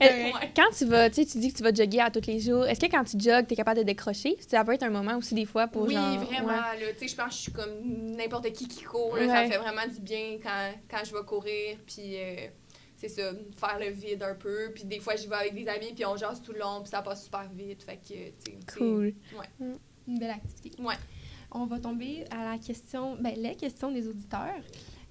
Euh, 0.02 0.06
Ouais. 0.32 0.52
Quand 0.56 0.70
tu 0.76 0.84
vas, 0.86 1.08
tu 1.10 1.22
sais, 1.22 1.26
tu 1.26 1.38
dis 1.38 1.52
que 1.52 1.58
tu 1.58 1.62
vas 1.62 1.72
jogger 1.72 2.00
à 2.00 2.10
tous 2.10 2.26
les 2.26 2.40
jours, 2.40 2.66
est-ce 2.66 2.80
que 2.80 2.86
quand 2.90 3.04
tu 3.04 3.18
jogues, 3.20 3.46
tu 3.46 3.52
es 3.52 3.56
capable 3.56 3.78
de 3.78 3.84
décrocher? 3.84 4.36
Ça 4.48 4.64
peut 4.64 4.72
être 4.72 4.82
un 4.82 4.90
moment 4.90 5.16
aussi 5.16 5.34
des 5.34 5.44
fois 5.46 5.68
pour 5.68 5.82
oui, 5.82 5.94
genre... 5.94 6.18
vraiment, 6.24 6.48
ouais. 6.48 6.80
là, 6.80 6.92
tu 6.92 6.98
sais, 7.00 7.08
je 7.08 7.14
pense 7.16 7.26
que 7.28 7.34
je 7.34 7.38
suis 7.38 7.52
comme 7.52 8.16
n'importe 8.16 8.50
qui 8.52 8.66
qui 8.68 8.82
court, 8.82 9.16
là, 9.16 9.26
ça 9.26 9.32
Ouais. 9.32 9.46
me 9.46 9.52
fait 9.52 9.58
vraiment 9.58 9.86
du 9.92 10.00
bien 10.00 10.38
quand, 10.42 10.70
quand 10.90 11.04
je 11.04 11.12
vais 11.14 11.22
courir, 11.24 11.76
puis 11.86 12.16
euh, 12.16 12.46
c'est 12.96 13.08
ça, 13.08 13.30
faire 13.56 13.78
le 13.80 13.90
vide 13.90 14.22
un 14.22 14.34
peu, 14.34 14.70
puis 14.74 14.84
des 14.84 14.98
fois, 15.00 15.14
j'y 15.16 15.26
vais 15.28 15.36
avec 15.36 15.54
des 15.54 15.68
amis, 15.68 15.92
puis 15.94 16.04
on 16.04 16.16
jase 16.16 16.40
tout 16.42 16.52
le 16.52 16.58
long, 16.60 16.80
puis 16.82 16.90
ça 16.90 17.02
passe 17.02 17.24
super 17.24 17.48
vite, 17.54 17.82
fait 17.84 17.96
que, 17.96 18.08
tu 18.08 18.32
sais, 18.44 18.58
Cool. 18.76 19.14
Une 20.08 20.18
belle 20.18 20.30
activité. 20.30 20.82
Ouais. 20.82 20.94
On 21.52 21.66
va 21.66 21.78
tomber 21.78 22.24
à 22.30 22.52
la 22.52 22.58
question, 22.58 23.16
ben, 23.20 23.34
les 23.36 23.54
questions 23.54 23.90
des 23.92 24.08
auditeurs. 24.08 24.60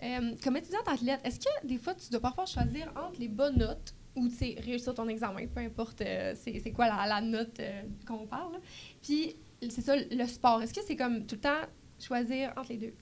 Euh, 0.03 0.35
comme 0.43 0.57
étudiante 0.57 0.87
athlète, 0.87 1.19
est-ce 1.23 1.39
que 1.39 1.67
des 1.67 1.77
fois 1.77 1.93
tu 1.93 2.09
dois 2.09 2.19
parfois 2.19 2.45
choisir 2.45 2.91
entre 2.95 3.19
les 3.19 3.27
bonnes 3.27 3.57
notes 3.57 3.93
ou 4.15 4.27
tu 4.27 4.35
sais, 4.35 4.55
réussir 4.59 4.93
ton 4.93 5.07
examen, 5.07 5.47
peu 5.47 5.61
importe 5.61 6.01
euh, 6.01 6.33
c'est 6.35 6.71
quoi 6.71 6.87
la, 6.87 7.05
la 7.07 7.21
note 7.21 7.59
euh, 7.59 7.83
qu'on 8.05 8.25
parle, 8.27 8.53
là. 8.53 8.59
puis 9.01 9.35
c'est 9.69 9.81
ça 9.81 9.95
le 9.95 10.25
sport. 10.25 10.61
Est-ce 10.61 10.73
que 10.73 10.81
c'est 10.85 10.95
comme 10.95 11.25
tout 11.25 11.35
le 11.35 11.41
temps 11.41 11.61
choisir 11.99 12.51
entre 12.57 12.69
les 12.69 12.77
deux? 12.77 12.93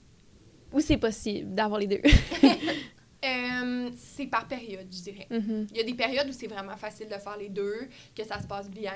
Ou 0.72 0.80
c'est 0.80 0.98
possible 0.98 1.54
d'avoir 1.54 1.80
les 1.80 1.86
deux? 1.86 2.02
Euh, 3.22 3.90
c'est 3.96 4.26
par 4.26 4.48
période, 4.48 4.86
je 4.90 5.02
dirais. 5.02 5.26
Mhm. 5.30 5.66
Il 5.70 5.76
y 5.76 5.80
a 5.80 5.84
des 5.84 5.94
périodes 5.94 6.28
où 6.28 6.32
c'est 6.32 6.46
vraiment 6.46 6.76
facile 6.76 7.06
de 7.06 7.14
faire 7.14 7.36
les 7.36 7.50
deux, 7.50 7.88
que 8.16 8.24
ça 8.24 8.40
se 8.40 8.46
passe 8.46 8.70
bien. 8.70 8.94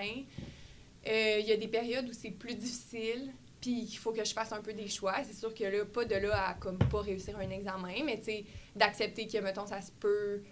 Euh, 1.06 1.36
il 1.40 1.46
y 1.46 1.52
a 1.52 1.56
des 1.56 1.68
périodes 1.68 2.08
où 2.08 2.12
c'est 2.12 2.30
plus 2.30 2.54
difficile. 2.54 3.32
Puis 3.64 3.80
il 3.80 3.96
faut 3.96 4.12
que 4.12 4.22
je 4.22 4.32
fasse 4.34 4.52
un 4.52 4.60
peu 4.60 4.74
des 4.74 4.88
choix. 4.88 5.14
C'est 5.24 5.34
sûr 5.34 5.54
que 5.54 5.64
là, 5.64 5.86
pas 5.86 6.04
de 6.04 6.16
là 6.16 6.48
à 6.48 6.54
comme 6.54 6.76
pas 6.76 7.00
réussir 7.00 7.34
un 7.38 7.48
examen, 7.48 8.04
mais 8.04 8.18
tu 8.18 8.24
sais, 8.24 8.44
d'accepter 8.76 9.26
que, 9.26 9.38
mettons, 9.38 9.66
ça 9.66 9.80
se 9.80 9.90
peut 9.90 10.42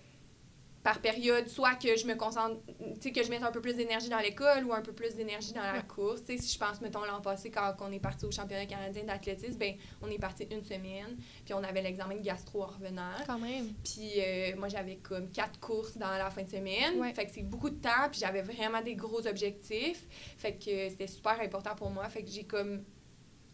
par 0.83 0.99
période, 1.01 1.47
soit 1.47 1.75
que 1.75 1.95
je 1.95 2.07
me 2.07 2.15
concentre, 2.15 2.57
tu 2.67 3.03
sais, 3.03 3.13
que 3.13 3.23
je 3.23 3.29
mette 3.29 3.43
un 3.43 3.53
peu 3.53 3.61
plus 3.61 3.75
d'énergie 3.75 4.09
dans 4.09 4.19
l'école 4.19 4.65
ou 4.65 4.73
un 4.73 4.81
peu 4.81 4.93
plus 4.93 5.15
d'énergie 5.15 5.53
dans 5.53 5.61
la 5.61 5.83
course. 5.83 6.25
Tu 6.25 6.39
sais, 6.39 6.43
si 6.43 6.55
je 6.55 6.59
pense, 6.59 6.81
mettons, 6.81 7.05
l'an 7.05 7.21
passé, 7.21 7.51
quand 7.51 7.75
on 7.81 7.93
est 7.93 8.01
parti 8.01 8.25
au 8.25 8.33
championnat 8.33 8.65
canadien 8.65 9.05
d'athlétisme, 9.05 9.59
ben 9.59 9.75
on 10.01 10.09
est 10.09 10.19
parti 10.19 10.45
une 10.51 10.65
semaine, 10.65 11.19
puis 11.45 11.53
on 11.53 11.63
avait 11.63 11.83
l'examen 11.83 12.17
de 12.17 12.23
gastro 12.23 12.63
en 12.63 12.67
revenant. 12.67 13.13
Quand 13.27 13.39
même. 13.39 13.75
Puis 13.85 14.13
euh, 14.17 14.57
moi, 14.57 14.69
j'avais 14.69 14.97
comme 14.97 15.31
quatre 15.31 15.61
courses 15.61 15.99
dans 15.99 16.11
la 16.11 16.31
fin 16.31 16.45
de 16.45 16.51
semaine. 16.51 16.99
Ouais. 16.99 17.13
Fait 17.13 17.27
que 17.27 17.31
c'est 17.31 17.43
beaucoup 17.43 17.71
de 17.71 17.81
temps, 17.81 18.09
puis 18.11 18.21
j'avais 18.21 18.43
vraiment 18.43 18.81
des 18.81 18.95
gros 18.95 19.27
objectifs. 19.27 20.07
Fait 20.39 20.55
que 20.55 20.89
c'était 20.89 21.07
super 21.07 21.39
important 21.41 21.75
pour 21.77 21.91
moi. 21.91 22.09
Fait 22.09 22.25
que 22.25 22.31
j'ai 22.31 22.45
comme 22.45 22.83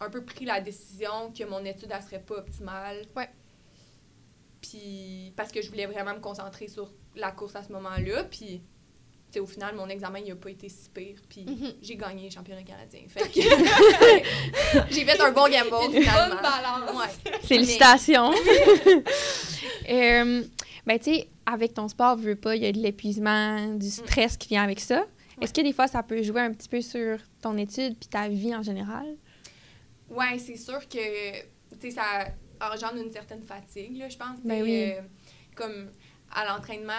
un 0.00 0.10
peu 0.10 0.24
pris 0.24 0.44
la 0.44 0.60
décision 0.60 1.32
que 1.36 1.44
mon 1.44 1.64
étude, 1.64 1.88
elle 1.94 2.02
serait 2.02 2.20
pas 2.20 2.36
optimale. 2.36 3.04
Ouais. 3.16 3.28
Puis 4.60 5.32
parce 5.36 5.52
que 5.52 5.62
je 5.62 5.68
voulais 5.70 5.86
vraiment 5.86 6.14
me 6.14 6.20
concentrer 6.20 6.68
sur 6.68 6.92
la 7.14 7.30
course 7.32 7.56
à 7.56 7.62
ce 7.62 7.72
moment-là. 7.72 8.24
Puis, 8.24 8.60
tu 9.30 9.34
sais, 9.34 9.40
au 9.40 9.46
final, 9.46 9.74
mon 9.76 9.88
examen, 9.88 10.18
il 10.24 10.32
a 10.32 10.36
pas 10.36 10.50
été 10.50 10.68
si 10.68 10.88
pire. 10.90 11.20
Puis 11.28 11.44
Mhm. 11.44 11.72
j'ai 11.82 11.96
gagné 11.96 12.24
le 12.24 12.30
championnat 12.30 12.62
canadien. 12.62 13.00
Fait 13.08 13.28
que 13.28 13.40
j'ai 14.90 15.04
fait 15.04 15.20
un 15.20 15.32
bon 15.32 15.48
gamble, 15.48 15.70
Une 15.94 16.02
finalement. 16.02 16.34
bonne 16.34 16.42
balance. 16.42 16.96
Ouais. 16.96 17.32
Félicitations. 17.42 18.30
Euh, 19.90 20.42
ben, 20.86 20.98
tu 20.98 21.04
sais, 21.14 21.28
avec 21.46 21.72
ton 21.72 21.88
sport, 21.88 22.14
veux 22.16 22.36
pas, 22.36 22.54
il 22.54 22.62
y 22.62 22.66
a 22.66 22.72
de 22.72 22.78
l'épuisement, 22.78 23.68
du 23.74 23.88
stress 23.90 24.36
qui 24.36 24.48
vient 24.48 24.62
avec 24.62 24.80
ça. 24.80 25.06
Est-ce 25.40 25.54
que 25.54 25.62
des 25.62 25.72
fois, 25.72 25.86
ça 25.88 26.02
peut 26.02 26.22
jouer 26.22 26.42
un 26.42 26.52
petit 26.52 26.68
peu 26.68 26.82
sur 26.82 27.16
ton 27.40 27.56
étude 27.56 27.96
puis 27.98 28.08
ta 28.08 28.28
vie 28.28 28.54
en 28.54 28.62
général? 28.62 29.06
Ouais, 30.10 30.38
c'est 30.38 30.56
sûr 30.56 30.80
que 30.88 31.90
ça 31.90 32.28
engendre 32.60 33.00
une 33.00 33.12
certaine 33.12 33.42
fatigue 33.42 33.96
là, 33.96 34.08
je 34.08 34.16
pense. 34.16 34.40
Ben 34.44 34.62
oui. 34.62 34.92
euh, 34.92 35.02
comme 35.54 35.90
à 36.30 36.44
l'entraînement, 36.44 36.92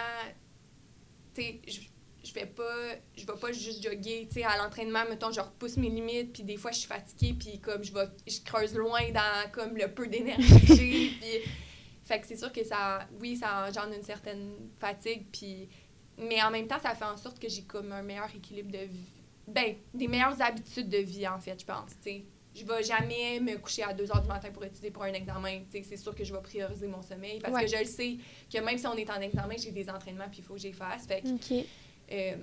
tu 1.34 1.42
sais, 1.42 1.62
je 1.68 1.80
je 2.24 2.34
vais 2.34 2.46
pas 2.46 2.96
je 3.16 3.26
vais 3.26 3.40
pas 3.40 3.52
juste 3.52 3.84
jogger, 3.84 4.28
tu 4.28 4.36
sais 4.36 4.44
à 4.44 4.58
l'entraînement 4.58 5.04
mettons 5.10 5.32
je 5.32 5.40
repousse 5.40 5.78
mes 5.78 5.90
limites 5.90 6.34
puis 6.34 6.44
des 6.44 6.58
fois 6.58 6.72
je 6.72 6.80
suis 6.80 6.88
fatiguée 6.88 7.34
puis 7.34 7.60
comme 7.60 7.84
je 7.84 7.94
vais 7.94 8.08
je 8.28 8.42
creuse 8.42 8.76
loin 8.76 9.10
dans 9.12 9.50
comme 9.52 9.76
le 9.78 9.88
peu 9.88 10.08
d'énergie 10.08 10.60
que 10.62 10.76
j'ai 10.76 11.10
puis 11.22 11.52
fait 12.04 12.20
que 12.20 12.28
c'est 12.28 12.36
sûr 12.36 12.52
que 12.52 12.64
ça 12.64 13.08
oui 13.20 13.38
ça 13.38 13.66
engendre 13.68 13.96
une 13.96 14.04
certaine 14.04 14.54
fatigue 14.80 15.28
puis 15.32 15.70
mais 16.18 16.42
en 16.44 16.52
même 16.52 16.68
temps 16.68 16.80
ça 16.82 16.94
fait 16.94 17.06
en 17.06 17.18
sorte 17.18 17.40
que 17.40 17.48
j'ai 17.48 17.64
comme 17.64 17.92
un 17.92 18.02
meilleur 18.04 18.30
équilibre 18.36 18.72
de 18.72 18.86
vie 18.86 19.08
ben 19.48 19.76
des 19.94 20.08
meilleures 20.08 20.42
habitudes 20.42 20.90
de 20.90 20.98
vie 20.98 21.28
en 21.28 21.40
fait 21.40 21.60
je 21.60 21.66
pense 21.66 21.92
tu 22.04 22.10
sais 22.12 22.26
je 22.56 22.66
vais 22.66 22.84
jamais 22.84 23.40
me 23.40 23.58
coucher 23.58 23.84
à 23.84 23.94
2 23.94 24.10
heures 24.12 24.22
du 24.22 24.28
matin 24.28 24.50
pour 24.52 24.64
étudier 24.66 24.92
pour 24.92 25.04
un 25.04 25.14
examen. 25.14 25.62
C'est 25.72 25.98
sûr 25.98 26.14
que 26.16 26.24
je 26.24 26.34
vais 26.34 26.42
prioriser 26.42 26.88
mon 26.88 27.02
sommeil 27.02 27.40
parce 27.40 27.54
Ouais. 27.54 27.66
que 27.66 27.72
je 27.72 27.78
le 27.78 27.86
sais 27.86 28.18
que 28.52 28.58
même 28.60 28.78
si 28.78 28.88
on 28.88 28.96
est 28.96 29.10
en 29.10 29.22
examen, 29.22 29.56
j'ai 29.58 29.72
des 29.72 29.90
entraînements 29.90 30.28
puis 30.30 30.40
il 30.40 30.44
faut 30.44 30.56
que 30.56 30.60
j'y 30.60 30.74
fasse. 30.74 31.06
Fait 31.06 31.22
que, 31.22 31.28
OK. 31.36 31.66
euh, 32.12 32.36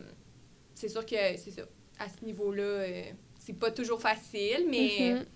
c'est 0.74 0.88
sûr 0.88 1.04
que 1.04 1.16
c'est 1.36 1.50
ça. 1.50 1.62
À 1.98 2.08
ce 2.08 2.24
niveau-là, 2.24 2.62
euh, 2.62 3.02
c'est 3.38 3.54
pas 3.58 3.70
toujours 3.70 4.00
facile, 4.00 4.66
mais 4.70 5.14
Mhm. 5.14 5.26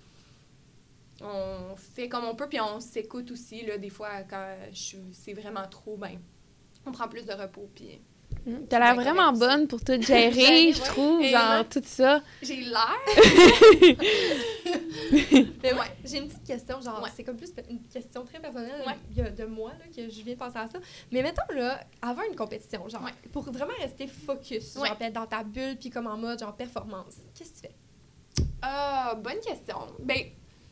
on 1.22 1.76
fait 1.76 2.08
comme 2.08 2.24
on 2.24 2.34
peut 2.34 2.48
puis 2.48 2.60
on 2.60 2.80
s'écoute 2.80 3.30
aussi. 3.30 3.62
Là, 3.66 3.76
des 3.78 3.90
fois, 3.90 4.22
quand 4.28 4.56
je- 4.72 4.96
c'est 5.12 5.32
vraiment 5.34 5.66
trop, 5.68 5.96
ben, 5.96 6.18
on 6.86 6.92
prend 6.92 7.08
plus 7.08 7.26
de 7.26 7.32
repos. 7.32 7.68
Puis 7.74 8.00
Mhm. 8.46 8.66
T'as 8.68 8.78
l'air 8.78 8.94
vraiment 8.94 9.32
bonne 9.32 9.66
pour 9.68 9.84
tout 9.84 9.92
gérer, 10.00 10.32
Gérer, 10.32 10.72
je 10.72 10.80
ouais. 10.80 10.86
trouve, 10.86 11.22
Et 11.22 11.30
genre 11.30 11.68
tout 11.68 11.82
ça. 11.84 12.22
j'ai 12.42 12.56
l'air. 12.62 12.96
Mais 15.62 15.72
ouais, 15.74 15.78
j'ai 16.04 16.18
une 16.18 16.28
petite 16.28 16.44
question, 16.44 16.80
genre, 16.80 17.02
Ouais. 17.02 17.10
c'est 17.14 17.24
comme 17.24 17.36
plus 17.36 17.52
une 17.68 17.82
question 17.82 18.24
très 18.24 18.40
personnelle 18.40 18.82
Ouais. 18.86 18.94
il 19.10 19.18
y 19.18 19.20
a 19.22 19.30
de 19.30 19.44
moi, 19.44 19.70
là, 19.78 19.84
que 19.94 20.08
je 20.10 20.22
viens 20.22 20.34
de 20.34 20.38
penser 20.38 20.58
à 20.58 20.68
ça. 20.68 20.78
Mais 21.12 21.22
mettons, 21.22 21.42
là, 21.54 21.80
avant 22.02 22.22
une 22.28 22.36
compétition, 22.36 22.88
genre, 22.88 23.02
Ouais. 23.04 23.12
pour 23.32 23.42
vraiment 23.50 23.72
rester 23.80 24.06
focus, 24.06 24.76
Ouais. 24.76 24.88
genre, 24.88 25.10
dans 25.12 25.26
ta 25.26 25.42
bulle, 25.44 25.76
puis 25.78 25.90
comme 25.90 26.06
en 26.06 26.16
mode, 26.16 26.38
genre, 26.40 26.54
performance, 26.56 27.16
qu'est-ce 27.34 27.50
que 27.50 27.54
tu 27.56 27.60
fais? 27.62 27.74
Ah, 28.62 29.14
bonne 29.22 29.40
question. 29.40 29.76
Ben, 30.00 30.18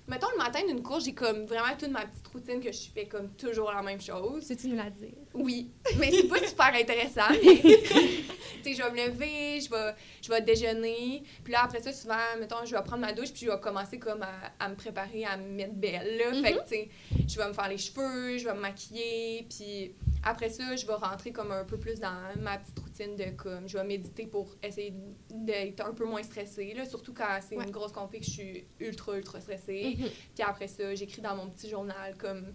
mettons 0.08 0.28
le 0.32 0.38
matin 0.38 0.60
d'une 0.66 0.82
course, 0.82 1.04
j'ai 1.04 1.12
comme 1.12 1.44
vraiment 1.44 1.76
toute 1.78 1.90
ma 1.90 2.04
petite 2.06 2.26
routine 2.28 2.60
que 2.60 2.72
je 2.72 2.88
fais 2.94 3.06
comme 3.06 3.28
toujours 3.34 3.70
la 3.72 3.82
même 3.82 4.00
chose. 4.00 4.42
Sais-tu 4.42 4.68
nous 4.68 4.76
la 4.76 4.90
dire? 4.90 5.12
Oui, 5.34 5.70
mais 5.98 6.10
c'est 6.10 6.28
pas 6.28 6.38
super 6.46 6.74
intéressant. 6.74 7.28
Mais, 7.42 7.60
tu 8.62 8.74
sais, 8.74 8.74
je 8.74 8.82
vais 8.82 8.90
me 8.90 9.08
lever, 9.08 9.60
je 9.60 9.70
vais, 9.70 9.94
je 10.22 10.28
vais 10.30 10.40
déjeuner. 10.42 11.22
Puis 11.44 11.52
là, 11.52 11.60
après 11.64 11.80
ça, 11.80 11.92
souvent, 11.92 12.16
mettons, 12.38 12.64
je 12.64 12.74
vais 12.74 12.82
prendre 12.82 13.02
ma 13.02 13.12
douche, 13.12 13.32
puis 13.32 13.46
je 13.46 13.50
vais 13.50 13.60
commencer 13.60 13.98
comme 13.98 14.22
à, 14.22 14.32
à 14.58 14.68
me 14.68 14.74
préparer, 14.74 15.24
à 15.24 15.36
me 15.36 15.48
mettre 15.54 15.74
belle. 15.74 16.16
Là. 16.18 16.42
Fait 16.42 16.52
que, 16.54 16.62
tu 16.62 16.68
sais, 16.68 16.88
je 17.28 17.36
vais 17.38 17.48
me 17.48 17.52
faire 17.52 17.68
les 17.68 17.78
cheveux, 17.78 18.38
je 18.38 18.44
vais 18.44 18.54
me 18.54 18.60
maquiller. 18.60 19.46
Puis 19.48 19.94
après 20.24 20.50
ça, 20.50 20.76
je 20.76 20.86
vais 20.86 20.94
rentrer 20.94 21.32
comme 21.32 21.52
un 21.52 21.64
peu 21.64 21.78
plus 21.78 22.00
dans 22.00 22.14
ma 22.40 22.58
petite 22.58 22.78
routine 22.78 23.16
de 23.16 23.30
comme, 23.36 23.68
je 23.68 23.78
vais 23.78 23.84
méditer 23.84 24.26
pour 24.26 24.54
essayer 24.62 24.92
d'être 25.30 25.84
un 25.86 25.92
peu 25.94 26.04
moins 26.04 26.22
stressée. 26.22 26.74
Là, 26.74 26.84
surtout 26.84 27.14
quand 27.14 27.38
c'est 27.46 27.56
Ouais. 27.56 27.64
une 27.64 27.70
grosse 27.70 27.92
compé 27.92 28.18
que 28.20 28.24
je 28.24 28.30
suis 28.30 28.64
ultra, 28.80 29.16
ultra 29.16 29.40
stressée. 29.40 29.96
Puis 30.34 30.44
après 30.44 30.68
ça, 30.68 30.94
j'écris 30.94 31.20
dans 31.22 31.34
mon 31.36 31.48
petit 31.48 31.68
journal 31.68 32.16
comme 32.18 32.54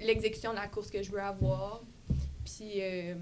l'exécution 0.00 0.50
de 0.50 0.56
la 0.56 0.68
course 0.68 0.90
que 0.90 1.02
je 1.02 1.10
veux 1.10 1.20
avoir. 1.20 1.82
Puis 2.44 2.80
euh, 2.80 3.14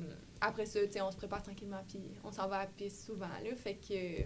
après 0.46 0.66
ça, 0.66 0.80
tu 0.86 0.92
sais, 0.92 1.00
on 1.00 1.10
se 1.10 1.16
prépare 1.16 1.42
tranquillement, 1.42 1.82
puis 1.88 2.00
on 2.22 2.32
s'en 2.32 2.48
va 2.48 2.56
à 2.56 2.60
la 2.60 2.66
piste 2.66 3.04
souvent, 3.06 3.26
là. 3.26 3.54
Fait 3.56 3.74
que, 3.74 4.24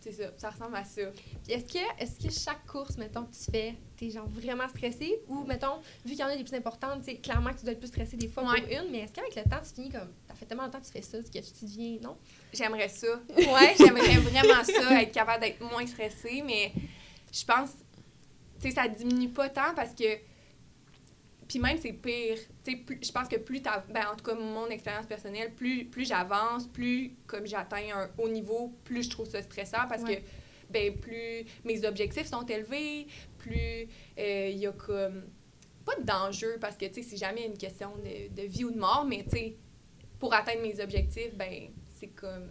c'est 0.00 0.12
ça, 0.12 0.24
ça 0.38 0.50
ressemble 0.50 0.76
à 0.76 0.84
ça. 0.84 1.02
Puis 1.44 1.52
est-ce 1.52 1.72
que, 1.72 1.78
est-ce 2.02 2.26
que 2.26 2.32
chaque 2.32 2.64
course, 2.66 2.96
mettons, 2.96 3.24
que 3.24 3.32
tu 3.34 3.50
fais, 3.50 3.74
t'es 3.96 4.08
genre 4.10 4.28
vraiment 4.28 4.66
stressé? 4.68 5.20
Ou, 5.28 5.44
mettons, 5.44 5.76
vu 6.04 6.12
qu'il 6.12 6.20
y 6.20 6.24
en 6.24 6.28
a 6.28 6.36
des 6.36 6.42
plus 6.44 6.56
importantes, 6.56 7.04
clairement 7.22 7.50
que 7.52 7.58
tu 7.58 7.64
dois 7.64 7.72
être 7.72 7.78
plus 7.80 7.88
stressé 7.88 8.16
des 8.16 8.28
fois 8.28 8.44
Ouais. 8.50 8.62
pour 8.62 8.70
une, 8.70 8.90
mais 8.90 9.00
est-ce 9.00 9.12
qu'avec 9.12 9.36
le 9.36 9.42
temps, 9.42 9.60
tu 9.62 9.74
finis 9.74 9.90
comme, 9.90 10.08
t'as 10.26 10.34
fait 10.34 10.46
tellement 10.46 10.64
longtemps 10.64 10.80
que 10.80 10.86
tu 10.86 10.92
fais 10.92 11.02
ça, 11.02 11.18
que 11.18 11.24
tu 11.28 11.64
deviens, 11.64 11.98
non? 12.02 12.16
J'aimerais 12.52 12.88
ça. 12.88 13.08
Ouais, 13.36 13.74
j'aimerais 13.78 14.16
vraiment 14.18 14.64
ça, 14.64 15.02
être 15.02 15.12
capable 15.12 15.42
d'être 15.44 15.60
moins 15.60 15.86
stressée, 15.86 16.42
mais 16.46 16.72
je 17.30 17.44
pense, 17.44 17.70
tu 18.60 18.68
sais, 18.68 18.74
ça 18.74 18.88
diminue 18.88 19.28
pas 19.28 19.48
tant 19.50 19.74
parce 19.76 19.94
que. 19.94 20.29
Puis 21.50 21.58
même, 21.58 21.78
c'est 21.78 21.92
pire. 21.92 22.38
Tu 22.62 22.70
sais, 22.70 22.76
plus- 22.76 23.00
je 23.02 23.10
pense 23.10 23.26
que 23.26 23.34
plus 23.34 23.60
t'as. 23.60 23.80
Ben, 23.88 24.04
en 24.12 24.14
tout 24.14 24.22
cas, 24.24 24.36
mon 24.36 24.68
expérience 24.68 25.06
personnelle, 25.06 25.52
plus, 25.52 25.84
plus 25.84 26.06
j'avance, 26.06 26.68
plus 26.68 27.16
comme 27.26 27.44
j'atteins 27.44 27.88
un 27.92 28.08
haut 28.18 28.28
niveau, 28.28 28.72
plus 28.84 29.02
je 29.02 29.10
trouve 29.10 29.28
ça 29.28 29.42
stressant 29.42 29.88
parce 29.88 30.04
Ouais. 30.04 30.18
que, 30.18 30.22
ben, 30.72 30.96
plus 30.96 31.44
mes 31.64 31.84
objectifs 31.84 32.28
sont 32.28 32.46
élevés, 32.46 33.08
plus 33.38 33.88
euh, 34.16 34.48
il 34.52 34.58
y 34.58 34.66
a 34.68 34.70
comme. 34.72 35.24
Pas 35.84 35.96
d'enjeu 35.96 36.56
parce 36.60 36.76
que, 36.76 36.84
tu 36.86 36.94
sais, 36.94 37.02
c'est 37.02 37.16
jamais 37.16 37.44
une 37.46 37.58
question 37.58 37.90
de, 37.96 38.32
de 38.40 38.46
vie 38.46 38.62
ou 38.64 38.70
de 38.70 38.78
mort, 38.78 39.04
mais, 39.04 39.24
tu 39.24 39.30
sais, 39.30 39.56
pour 40.20 40.32
atteindre 40.32 40.62
mes 40.62 40.78
objectifs, 40.80 41.34
ben, 41.34 41.70
c'est 41.98 42.14
comme 42.14 42.46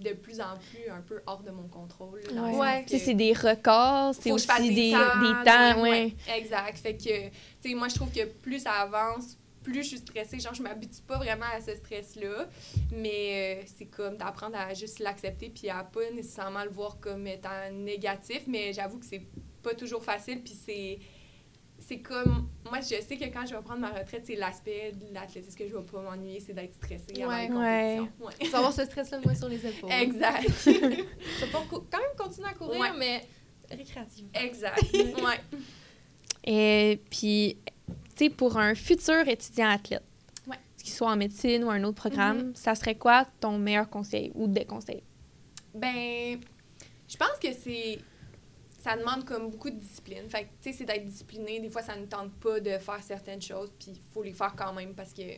de 0.00 0.10
plus 0.14 0.40
en 0.40 0.56
plus 0.70 0.90
un 0.90 1.00
peu 1.00 1.20
hors 1.26 1.42
de 1.42 1.50
mon 1.50 1.68
contrôle. 1.68 2.20
là, 2.34 2.42
Ouais. 2.42 2.84
c'est 2.88 3.14
des 3.14 3.32
records, 3.32 4.14
c'est 4.14 4.30
faut 4.30 4.36
que 4.36 4.42
je 4.42 4.46
fasse 4.46 4.60
aussi 4.60 4.68
des, 4.74 4.74
des 4.74 4.92
temps, 4.92 4.98
des 5.20 5.44
temps, 5.50 5.82
ouais, 5.82 5.90
ouais. 5.90 6.14
Exact. 6.36 6.78
Fait 6.78 6.96
que, 6.96 7.28
tu 7.28 7.32
sais, 7.60 7.74
moi, 7.74 7.88
je 7.88 7.94
trouve 7.96 8.10
que 8.10 8.24
plus 8.24 8.60
ça 8.60 8.72
avance, 8.72 9.36
plus 9.62 9.82
je 9.82 9.88
suis 9.88 9.98
stressée. 9.98 10.40
Genre, 10.40 10.54
je 10.54 10.62
m'habitue 10.62 11.02
pas 11.06 11.18
vraiment 11.18 11.44
à 11.54 11.60
ce 11.60 11.74
stress-là. 11.76 12.48
Mais 12.92 13.58
euh, 13.60 13.62
c'est 13.76 13.86
comme 13.86 14.16
d'apprendre 14.16 14.56
à 14.56 14.72
juste 14.72 15.00
l'accepter 15.00 15.50
puis 15.50 15.68
à 15.68 15.84
pas 15.84 16.10
nécessairement 16.14 16.64
le 16.64 16.70
voir 16.70 16.98
comme 17.00 17.26
étant 17.26 17.50
négatif. 17.70 18.42
Mais 18.46 18.72
j'avoue 18.72 18.98
que 18.98 19.06
c'est 19.06 19.22
pas 19.62 19.74
toujours 19.74 20.02
facile. 20.02 20.42
Puis 20.42 20.54
c'est. 20.64 20.98
C'est 21.90 21.98
comme. 21.98 22.46
Moi, 22.70 22.78
je 22.82 23.02
sais 23.02 23.16
que 23.16 23.24
quand 23.24 23.44
je 23.44 23.52
vais 23.52 23.60
prendre 23.62 23.80
ma 23.80 23.88
retraite, 23.90 24.22
c'est 24.24 24.36
l'aspect 24.36 24.92
de 24.92 25.12
l'athlétisme 25.12 25.58
que 25.58 25.66
je 25.66 25.74
vais 25.76 25.82
pas 25.82 26.00
m'ennuyer, 26.00 26.38
c'est 26.38 26.52
d'être 26.52 26.72
stressée 26.74 27.20
avant 27.20 27.30
Ouais. 27.32 27.48
les 27.48 27.48
compétitions. 27.98 28.26
Ouais. 28.26 28.32
Tu 28.40 28.46
vas 28.48 28.58
avoir 28.58 28.72
ce 28.72 28.84
stress-là 28.84 29.18
moins 29.24 29.34
sur 29.34 29.48
les 29.48 29.66
épaules. 29.66 29.90
Exact. 29.90 30.46
Tu 30.64 30.70
vas 30.72 31.58
quand 31.68 31.98
même 31.98 32.16
continuer 32.16 32.48
à 32.48 32.54
courir, 32.54 32.80
Ouais. 32.80 32.92
mais 32.96 33.26
récréativement. 33.72 34.30
exact. 34.34 34.84
Ouais. 34.94 35.40
Et 36.44 37.00
puis, 37.10 37.56
tu 38.16 38.24
sais, 38.26 38.30
pour 38.30 38.56
un 38.56 38.76
futur 38.76 39.26
étudiant 39.26 39.70
athlète, 39.70 40.04
Ouais. 40.46 40.56
qu'il 40.78 40.90
soit 40.92 41.10
en 41.10 41.16
médecine 41.16 41.64
ou 41.64 41.70
un 41.70 41.82
autre 41.82 41.96
programme, 41.96 42.54
ça 42.54 42.76
serait 42.76 42.94
quoi 42.94 43.26
ton 43.40 43.58
meilleur 43.58 43.90
conseil 43.90 44.30
ou 44.36 44.46
des 44.46 44.64
conseils? 44.64 45.02
Ben, 45.74 46.38
je 47.08 47.16
pense 47.16 47.36
que 47.42 47.52
c'est. 47.52 47.98
Ça 48.80 48.96
demande 48.96 49.24
comme 49.26 49.50
beaucoup 49.50 49.68
de 49.68 49.76
discipline. 49.76 50.28
Fait 50.28 50.44
que, 50.44 50.48
tu 50.62 50.72
sais, 50.72 50.72
c'est 50.72 50.84
d'être 50.84 51.04
discipliné. 51.04 51.60
Des 51.60 51.68
fois, 51.68 51.82
ça 51.82 51.94
ne 51.96 52.06
tente 52.06 52.32
pas 52.40 52.60
de 52.60 52.78
faire 52.78 53.02
certaines 53.02 53.42
choses, 53.42 53.70
puis 53.78 53.92
il 53.92 54.00
faut 54.12 54.22
les 54.22 54.32
faire 54.32 54.54
quand 54.56 54.72
même 54.72 54.94
parce 54.94 55.12
que. 55.12 55.34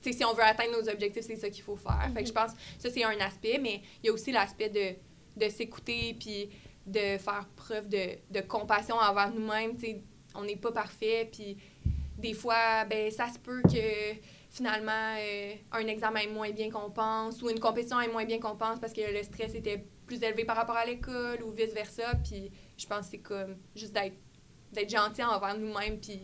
Tu 0.00 0.12
sais, 0.12 0.12
si 0.12 0.24
on 0.24 0.34
veut 0.34 0.44
atteindre 0.44 0.80
nos 0.80 0.88
objectifs, 0.88 1.24
c'est 1.24 1.36
ça 1.36 1.48
qu'il 1.48 1.62
faut 1.62 1.76
faire. 1.76 2.10
Fait 2.14 2.22
que 2.22 2.28
je 2.28 2.32
pense 2.32 2.52
que 2.52 2.58
ça, 2.78 2.90
c'est 2.90 3.02
un 3.02 3.18
aspect, 3.18 3.58
mais 3.58 3.80
il 4.02 4.06
y 4.06 4.10
a 4.10 4.12
aussi 4.12 4.30
l'aspect 4.30 4.68
de, 4.68 5.44
de 5.44 5.50
s'écouter, 5.50 6.14
puis 6.20 6.50
de 6.86 7.18
faire 7.18 7.48
preuve 7.56 7.88
de, 7.88 8.18
de 8.30 8.40
compassion 8.40 8.96
envers 8.96 9.32
nous-mêmes. 9.32 9.74
Tu 9.76 9.86
sais, 9.86 10.02
on 10.34 10.44
n'est 10.44 10.56
pas 10.56 10.72
parfait, 10.72 11.28
puis 11.32 11.56
des 12.18 12.34
fois, 12.34 12.84
ben, 12.84 13.10
ça 13.10 13.28
se 13.28 13.38
peut 13.38 13.62
que 13.62 14.18
finalement, 14.50 15.16
euh, 15.18 15.54
un 15.72 15.86
examen 15.86 16.20
est 16.20 16.28
moins 16.28 16.50
bien 16.50 16.70
qu'on 16.70 16.90
pense 16.90 17.40
ou 17.42 17.50
une 17.50 17.60
compétition 17.60 18.00
est 18.00 18.08
moins 18.08 18.24
bien 18.24 18.38
qu'on 18.38 18.56
pense 18.56 18.78
parce 18.80 18.92
que 18.92 19.00
le 19.00 19.22
stress 19.22 19.54
était 19.54 19.84
plus 20.08 20.20
élevé 20.22 20.44
par 20.44 20.56
rapport 20.56 20.76
à 20.76 20.84
l'école 20.84 21.42
ou 21.44 21.52
vice-versa. 21.52 22.14
Puis 22.24 22.50
je 22.76 22.86
pense 22.86 23.02
que 23.06 23.10
c'est 23.12 23.18
comme 23.18 23.56
juste 23.76 23.92
d'être 23.92 24.16
d'être 24.72 24.90
gentil 24.90 25.22
envers 25.22 25.56
nous-mêmes, 25.56 25.98
puis 25.98 26.20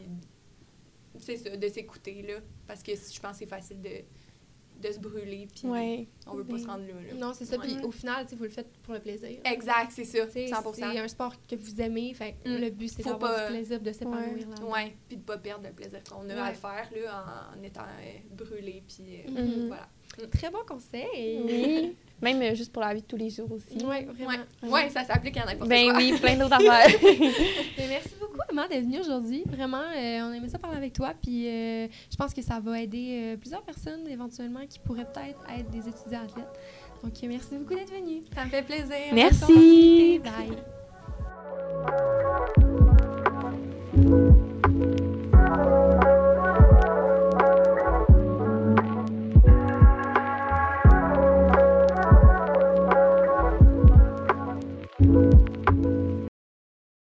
c'est 1.19 1.37
ça, 1.39 1.57
de 1.57 1.69
s'écouter, 1.69 2.23
là. 2.23 2.35
Parce 2.67 2.83
que 2.83 2.93
je 2.93 3.21
pense 3.21 3.33
que 3.33 3.39
c'est 3.39 3.47
facile 3.47 3.81
de, 3.81 4.87
de 4.87 4.93
se 4.93 4.99
brûler, 4.99 5.47
puis 5.55 5.67
Ouais. 5.69 6.07
on 6.27 6.35
veut 6.35 6.45
pas 6.45 6.59
se 6.59 6.67
rendre 6.67 6.87
là. 6.87 6.93
là. 6.93 7.15
Non, 7.15 7.33
c'est 7.33 7.45
ça. 7.47 7.57
Puis 7.59 7.77
au 7.83 7.91
final, 7.91 8.27
vous 8.37 8.43
le 8.45 8.51
faites 8.51 8.71
pour 8.83 8.93
le 8.93 9.01
plaisir. 9.01 9.39
Exact, 9.45 9.93
c'est 9.93 10.05
ça, 10.05 10.27
Tu 10.27 10.33
sais, 10.33 10.47
100%. 10.49 10.75
C'est 10.75 10.99
un 10.99 11.09
sport 11.09 11.35
que 11.49 11.57
vous 11.57 11.81
aimez, 11.81 12.13
fait 12.13 12.35
Mm. 12.45 12.57
le 12.57 12.71
but, 12.71 12.89
c'est 12.89 13.03
d'avoir 13.05 13.33
pas- 13.33 13.47
du 13.47 13.53
plaisir, 13.55 13.81
de 13.81 13.93
s'épanouir 13.93 14.47
là. 14.49 14.65
Ouais, 14.67 14.95
puis 15.09 15.17
de 15.17 15.23
pas 15.23 15.39
perdre 15.39 15.67
le 15.67 15.73
plaisir 15.73 16.03
qu'on 16.05 16.29
a 16.29 16.35
Ouais. 16.35 16.41
à 16.41 16.51
le 16.51 16.57
faire, 16.57 16.91
là, 17.03 17.51
en 17.57 17.63
étant 17.63 17.83
euh, 17.83 18.19
brûlé, 18.31 18.83
puis 18.87 19.23
euh, 19.27 19.31
Mhm. 19.31 19.67
voilà. 19.69 19.89
Très 20.33 20.51
bon 20.51 20.59
conseil. 20.67 21.41
Oui. 21.45 21.95
Même 22.23 22.41
euh, 22.43 22.55
juste 22.55 22.73
pour 22.73 22.81
la 22.83 22.95
vie 22.95 23.03
de 23.03 23.07
tous 23.07 23.17
les 23.17 23.29
jours 23.29 23.51
aussi. 23.53 23.85
Ouais, 23.85 24.05
vraiment. 24.05 24.43
Ouais, 24.63 24.71
ouais, 24.71 24.91
ça 24.91 25.05
s'applique 25.05 25.37
à 25.37 25.45
n'importe 25.45 25.69
Ben 25.69 25.89
quoi. 25.91 25.97
oui, 25.99 26.13
plein 26.19 26.37
d'autres 26.37 26.55
affaires. 26.69 26.99
Mais 27.03 27.87
merci 27.89 28.11
beaucoup, 28.21 28.39
Emma, 28.51 28.67
d'être 28.69 28.85
venue 28.85 29.01
aujourd'hui. 29.01 29.43
Vraiment, 29.47 29.83
euh, 29.95 30.21
on 30.23 30.33
aimait 30.33 30.49
ça 30.49 30.59
parler 30.59 30.77
avec 30.79 30.93
toi. 30.93 31.13
Puis 31.21 31.49
euh, 31.49 31.87
je 32.11 32.17
pense 32.17 32.33
que 32.33 32.41
ça 32.41 32.61
va 32.61 32.81
aider 32.81 33.09
euh, 33.35 33.37
plusieurs 33.37 33.63
personnes 33.63 34.07
éventuellement 34.09 34.65
qui 34.69 34.79
pourraient 34.79 35.07
peut-être 35.13 35.41
être 35.59 35.71
des 35.71 35.89
étudiants 35.89 36.23
athlètes. 36.25 36.59
Donc, 37.03 37.13
merci 37.25 37.57
beaucoup 37.59 37.75
d'être 37.75 37.93
venue. 37.93 38.23
Ça 38.35 38.45
me 38.45 38.51
fait 38.51 38.63
plaisir. 38.63 39.13
Merci. 39.13 40.21
Bye. 40.21 40.57